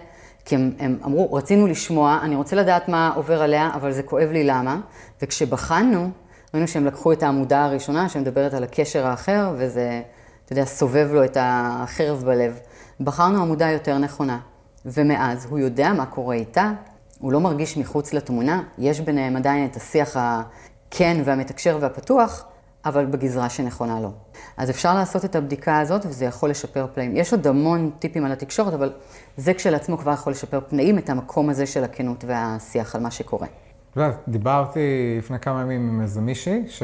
כי 0.45 0.55
הם, 0.55 0.71
הם 0.79 0.97
אמרו, 1.05 1.33
רצינו 1.33 1.67
לשמוע, 1.67 2.19
אני 2.21 2.35
רוצה 2.35 2.55
לדעת 2.55 2.89
מה 2.89 3.11
עובר 3.15 3.41
עליה, 3.41 3.71
אבל 3.73 3.91
זה 3.91 4.03
כואב 4.03 4.29
לי 4.31 4.43
למה. 4.43 4.79
וכשבחנו, 5.21 6.09
ראינו 6.53 6.67
שהם 6.67 6.85
לקחו 6.85 7.13
את 7.13 7.23
העמודה 7.23 7.65
הראשונה, 7.65 8.09
שמדברת 8.09 8.53
על 8.53 8.63
הקשר 8.63 9.07
האחר, 9.07 9.53
וזה, 9.57 10.01
אתה 10.45 10.53
יודע, 10.53 10.65
סובב 10.65 11.09
לו 11.13 11.23
את 11.23 11.37
החרב 11.39 12.23
בלב. 12.25 12.59
בחרנו 12.99 13.41
עמודה 13.41 13.69
יותר 13.69 13.97
נכונה. 13.97 14.39
ומאז 14.85 15.45
הוא 15.49 15.59
יודע 15.59 15.93
מה 15.93 16.05
קורה 16.05 16.35
איתה, 16.35 16.71
הוא 17.19 17.31
לא 17.31 17.39
מרגיש 17.39 17.77
מחוץ 17.77 18.13
לתמונה, 18.13 18.63
יש 18.77 18.99
ביניהם 18.99 19.35
עדיין 19.35 19.65
את 19.65 19.75
השיח 19.75 20.17
הכן 20.19 21.21
והמתקשר 21.25 21.77
והפתוח, 21.81 22.45
אבל 22.85 23.05
בגזרה 23.05 23.49
שנכונה 23.49 23.99
לו. 23.99 24.11
אז 24.57 24.69
אפשר 24.69 24.93
לעשות 24.93 25.25
את 25.25 25.35
הבדיקה 25.35 25.79
הזאת 25.79 26.05
וזה 26.05 26.25
יכול 26.25 26.49
לשפר 26.49 26.87
פלאים. 26.93 27.15
יש 27.15 27.33
עוד 27.33 27.47
המון 27.47 27.91
טיפים 27.99 28.25
על 28.25 28.31
התקשורת, 28.31 28.73
אבל 28.73 28.93
זה 29.37 29.53
כשלעצמו 29.53 29.97
כבר 29.97 30.11
יכול 30.13 30.31
לשפר 30.31 30.59
פנאים, 30.69 30.97
את 30.97 31.09
המקום 31.09 31.49
הזה 31.49 31.65
של 31.65 31.83
הכנות 31.83 32.23
והשיח 32.27 32.95
על 32.95 33.01
מה 33.01 33.11
שקורה. 33.11 33.47
את 33.47 33.97
יודעת, 33.97 34.15
דיברתי 34.27 35.15
לפני 35.17 35.39
כמה 35.39 35.61
ימים 35.61 35.89
עם 35.89 36.01
איזה 36.01 36.21
מישהי, 36.21 36.63
ש... 36.67 36.83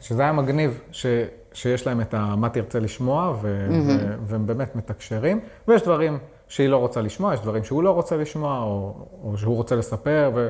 שזה 0.00 0.22
היה 0.22 0.32
מגניב, 0.32 0.80
ש... 0.90 1.06
שיש 1.52 1.86
להם 1.86 2.00
את 2.00 2.14
ה... 2.14 2.34
מה 2.36 2.48
תרצה 2.48 2.78
לשמוע, 2.80 3.34
ו... 3.40 3.68
mm-hmm. 3.70 3.90
ו... 3.90 4.14
והם 4.26 4.46
באמת 4.46 4.76
מתקשרים, 4.76 5.40
ויש 5.68 5.82
דברים 5.82 6.18
שהיא 6.48 6.68
לא 6.68 6.76
רוצה 6.76 7.00
לשמוע, 7.00 7.34
יש 7.34 7.40
דברים 7.40 7.64
שהוא 7.64 7.82
לא 7.82 7.90
רוצה 7.90 8.16
לשמוע, 8.16 8.58
או, 8.58 8.94
או 9.24 9.38
שהוא 9.38 9.56
רוצה 9.56 9.76
לספר, 9.76 10.30
ו... 10.34 10.48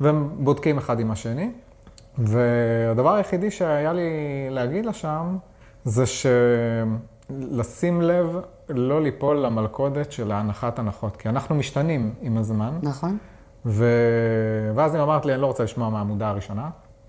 והם 0.00 0.30
בודקים 0.38 0.78
אחד 0.78 1.00
עם 1.00 1.10
השני. 1.10 1.50
והדבר 2.18 3.14
היחידי 3.14 3.50
שהיה 3.50 3.92
לי 3.92 4.10
להגיד 4.50 4.86
לה 4.86 4.92
שם, 4.92 5.36
זה 5.84 6.04
שלשים 6.06 8.02
לב 8.02 8.36
לא 8.74 9.02
ליפול 9.02 9.36
למלכודת 9.36 10.12
של 10.12 10.32
ההנחת 10.32 10.78
הנחות, 10.78 11.16
כי 11.16 11.28
אנחנו 11.28 11.54
משתנים 11.54 12.14
עם 12.20 12.38
הזמן. 12.38 12.78
נכון. 12.82 13.18
ו... 13.66 13.84
ואז 14.74 14.96
אם 14.96 15.00
אמרת 15.00 15.26
לי, 15.26 15.32
אני 15.34 15.42
לא 15.42 15.46
רוצה 15.46 15.64
לשמוע 15.64 15.88
מהעמודה 15.88 16.28
הראשונה, 16.28 16.68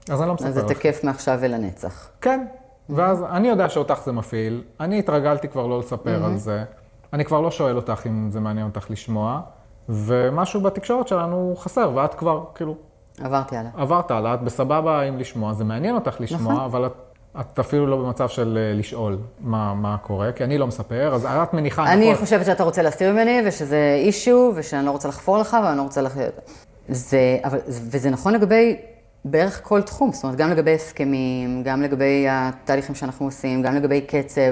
אז 0.09 0.21
אני 0.21 0.27
לא 0.27 0.33
מספר 0.33 0.49
לך. 0.49 0.57
אז 0.57 0.63
זה 0.63 0.73
תקף 0.75 1.03
מעכשיו 1.03 1.37
ולנצח. 1.41 2.09
כן, 2.21 2.45
ואז 2.89 3.23
אני 3.23 3.47
יודע 3.47 3.69
שאותך 3.69 3.99
זה 4.05 4.11
מפעיל, 4.11 4.63
אני 4.79 4.99
התרגלתי 4.99 5.47
כבר 5.47 5.67
לא 5.67 5.79
לספר 5.79 6.25
על 6.25 6.37
זה, 6.37 6.63
אני 7.13 7.25
כבר 7.25 7.41
לא 7.41 7.51
שואל 7.51 7.75
אותך 7.75 8.01
אם 8.07 8.29
זה 8.31 8.39
מעניין 8.39 8.65
אותך 8.65 8.91
לשמוע, 8.91 9.41
ומשהו 9.89 10.61
בתקשורת 10.61 11.07
שלנו 11.07 11.53
חסר, 11.57 11.91
ואת 11.95 12.13
כבר, 12.13 12.43
כאילו, 12.55 12.75
עברתי 13.19 13.57
הלאה. 13.57 13.71
עברת 13.75 14.11
הלאה, 14.11 14.33
את 14.33 14.41
בסבבה 14.41 15.01
עם 15.01 15.17
לשמוע, 15.17 15.53
זה 15.53 15.63
מעניין 15.63 15.95
אותך 15.95 16.21
לשמוע, 16.21 16.53
נכון. 16.53 16.63
אבל 16.65 16.85
את, 16.85 16.91
את 17.39 17.59
אפילו 17.59 17.87
לא 17.87 17.97
במצב 17.97 18.29
של 18.29 18.57
אה, 18.61 18.73
לשאול 18.79 19.17
מה, 19.39 19.73
מה 19.73 19.97
קורה, 19.97 20.31
כי 20.31 20.43
אני 20.43 20.57
לא 20.57 20.67
מספר, 20.67 21.15
אז 21.15 21.25
את 21.25 21.53
מניחה, 21.53 21.93
אני 21.93 22.11
נכון, 22.11 22.25
חושבת 22.25 22.45
שאתה 22.45 22.63
רוצה 22.63 22.81
להסתיר 22.81 23.13
ממני, 23.13 23.41
ושזה 23.45 23.95
אישיו, 23.99 24.51
ושאני 24.55 24.85
לא 24.85 24.91
רוצה 24.91 25.07
לחפור 25.07 25.37
לך, 25.37 25.57
ואני 25.63 25.77
לא 25.77 25.81
רוצה 25.81 26.01
לח... 26.01 26.17
זה, 26.87 27.37
אבל, 27.43 27.59
וזה 27.67 28.09
נכון 28.09 28.33
לגבי 28.33 28.77
בערך 29.25 29.61
כל 29.63 29.81
תחום, 29.81 30.11
זאת 30.11 30.23
אומרת, 30.23 30.37
גם 30.37 30.51
לגבי 30.51 30.73
הסכמים, 30.73 31.63
גם 31.63 31.81
לגבי 31.81 32.25
התהליכים 32.29 32.95
שאנחנו 32.95 33.25
עושים, 33.25 33.61
גם 33.61 33.75
לגבי 33.75 34.01
קצב, 34.01 34.51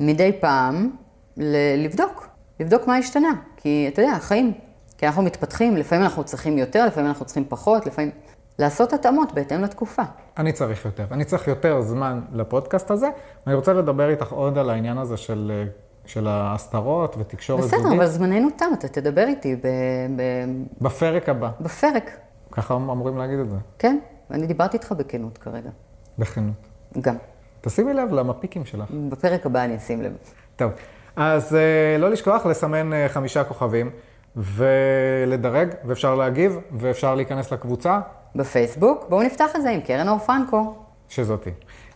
מדי 0.00 0.32
פעם 0.40 0.90
ל- 1.36 1.84
לבדוק, 1.84 2.28
לבדוק 2.60 2.86
מה 2.86 2.96
השתנה. 2.96 3.32
כי 3.56 3.90
אתה 3.92 4.02
יודע, 4.02 4.12
החיים, 4.12 4.52
כי 4.98 5.06
אנחנו 5.06 5.22
מתפתחים, 5.22 5.76
לפעמים 5.76 6.04
אנחנו 6.04 6.24
צריכים 6.24 6.58
יותר, 6.58 6.86
לפעמים 6.86 7.08
אנחנו 7.08 7.24
צריכים 7.24 7.44
פחות, 7.48 7.86
לפעמים... 7.86 8.10
לעשות 8.58 8.92
התאמות 8.92 9.32
בהתאם 9.34 9.62
לתקופה. 9.62 10.02
אני 10.38 10.52
צריך 10.52 10.84
יותר. 10.84 11.04
אני 11.10 11.24
צריך 11.24 11.48
יותר 11.48 11.80
זמן 11.80 12.20
לפודקאסט 12.32 12.90
הזה, 12.90 13.08
ואני 13.46 13.56
רוצה 13.56 13.72
לדבר 13.72 14.10
איתך 14.10 14.32
עוד 14.32 14.58
על 14.58 14.70
העניין 14.70 14.98
הזה 14.98 15.16
של, 15.16 15.52
אה, 15.54 15.64
של 16.06 16.26
ההסתרות 16.28 17.16
ותקשורת 17.18 17.64
בסדר, 17.64 17.82
זוגית. 17.82 17.96
אבל 17.98 18.06
זמננו 18.06 18.48
תם, 18.56 18.66
אתה 18.78 18.88
תדבר 18.88 19.24
איתי 19.26 19.56
ב- 19.56 19.60
ב- 20.16 20.84
בפרק 20.84 21.28
הבא, 21.28 21.50
בפרק, 21.60 22.10
ככה 22.52 22.74
אמורים 22.74 23.18
להגיד 23.18 23.38
את 23.38 23.50
זה, 23.50 23.56
כן? 23.78 23.98
אני 24.30 24.46
דיברתי 24.46 24.76
איתך 24.76 24.92
בכנות 24.92 25.38
כרגע, 25.38 25.70
בכנות. 26.18 26.54
גם. 27.00 27.14
תשימי 27.60 27.94
לב 27.94 28.12
למפיקים 28.12 28.64
שלך. 28.64 28.90
בפרק 29.08 29.46
הבא 29.46 29.64
אני 29.64 29.76
אשים 29.76 30.02
לב. 30.02 30.12
טוב, 30.56 30.72
אז 31.16 31.54
אה, 31.54 31.98
לא 31.98 32.10
לשכוח 32.10 32.46
לסמן 32.46 32.92
אה, 32.92 33.08
חמישה 33.08 33.44
כוכבים 33.44 33.90
ולדרג, 34.36 35.68
ואפשר 35.84 36.14
להגיב, 36.14 36.58
ואפשר 36.72 37.14
להיכנס 37.14 37.52
לקבוצה, 37.52 38.00
בפייסבוק, 38.36 39.04
בואו 39.08 39.22
נפתח 39.22 39.56
את 39.56 39.62
זה 39.62 39.70
עם 39.70 39.80
קרן 39.80 40.08
אור 40.08 40.18
פרנקו. 40.18 40.74
שזאתי. 41.08 41.50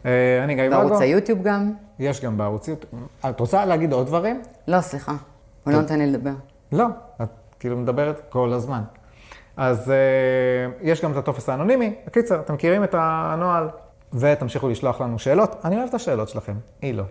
אה, 0.07 0.45
אני 0.45 0.55
גיא 0.55 0.65
ואגו, 0.65 0.77
בערוץ 0.77 1.01
היוטיוב 1.01 1.43
גם. 1.43 1.73
יש 1.99 2.25
גם 2.25 2.37
בערוץ 2.37 2.69
יוטיוב. 2.69 3.07
את 3.29 3.41
רוצה 3.41 3.65
להגיד 3.65 3.93
עוד 3.93 4.07
דברים? 4.07 4.43
לא, 4.69 4.81
סליחה, 4.81 5.13
הוא 5.65 5.73
לא 5.73 5.81
נותן 5.81 5.99
לי 5.99 6.07
לדבר. 6.07 6.33
לא, 6.73 6.87
את 7.23 7.29
כאילו 7.61 7.77
מדברת 7.77 8.21
כל 8.29 8.53
הזמן. 8.53 8.81
אז 9.57 9.91
אה, 9.91 9.97
יש 10.83 11.03
גם 11.03 11.13
את 11.13 11.17
הטופס 11.17 11.49
האנונימי. 11.49 11.95
בקיצר, 12.07 12.41
אתם 12.41 12.55
מכירים 12.55 12.85
את 12.85 12.95
הנוהל, 12.99 13.69
ותמשיכו 14.15 14.69
לשלוח 14.69 15.01
לנו 15.01 15.19
שאלות. 15.19 15.61
אני 15.65 15.77
אוהב 15.77 15.89
את 15.89 15.95
השאלות 15.95 16.29
שלכם, 16.29 16.55
היא 16.83 16.95
לא. 16.95 17.05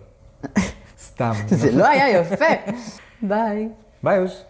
סתם. 1.06 1.32
זה 1.46 1.72
לא 1.72 1.86
היה 1.88 2.20
יפה. 2.20 2.44
ביי. 3.28 3.68
ביי, 4.02 4.16
יוש. 4.16 4.44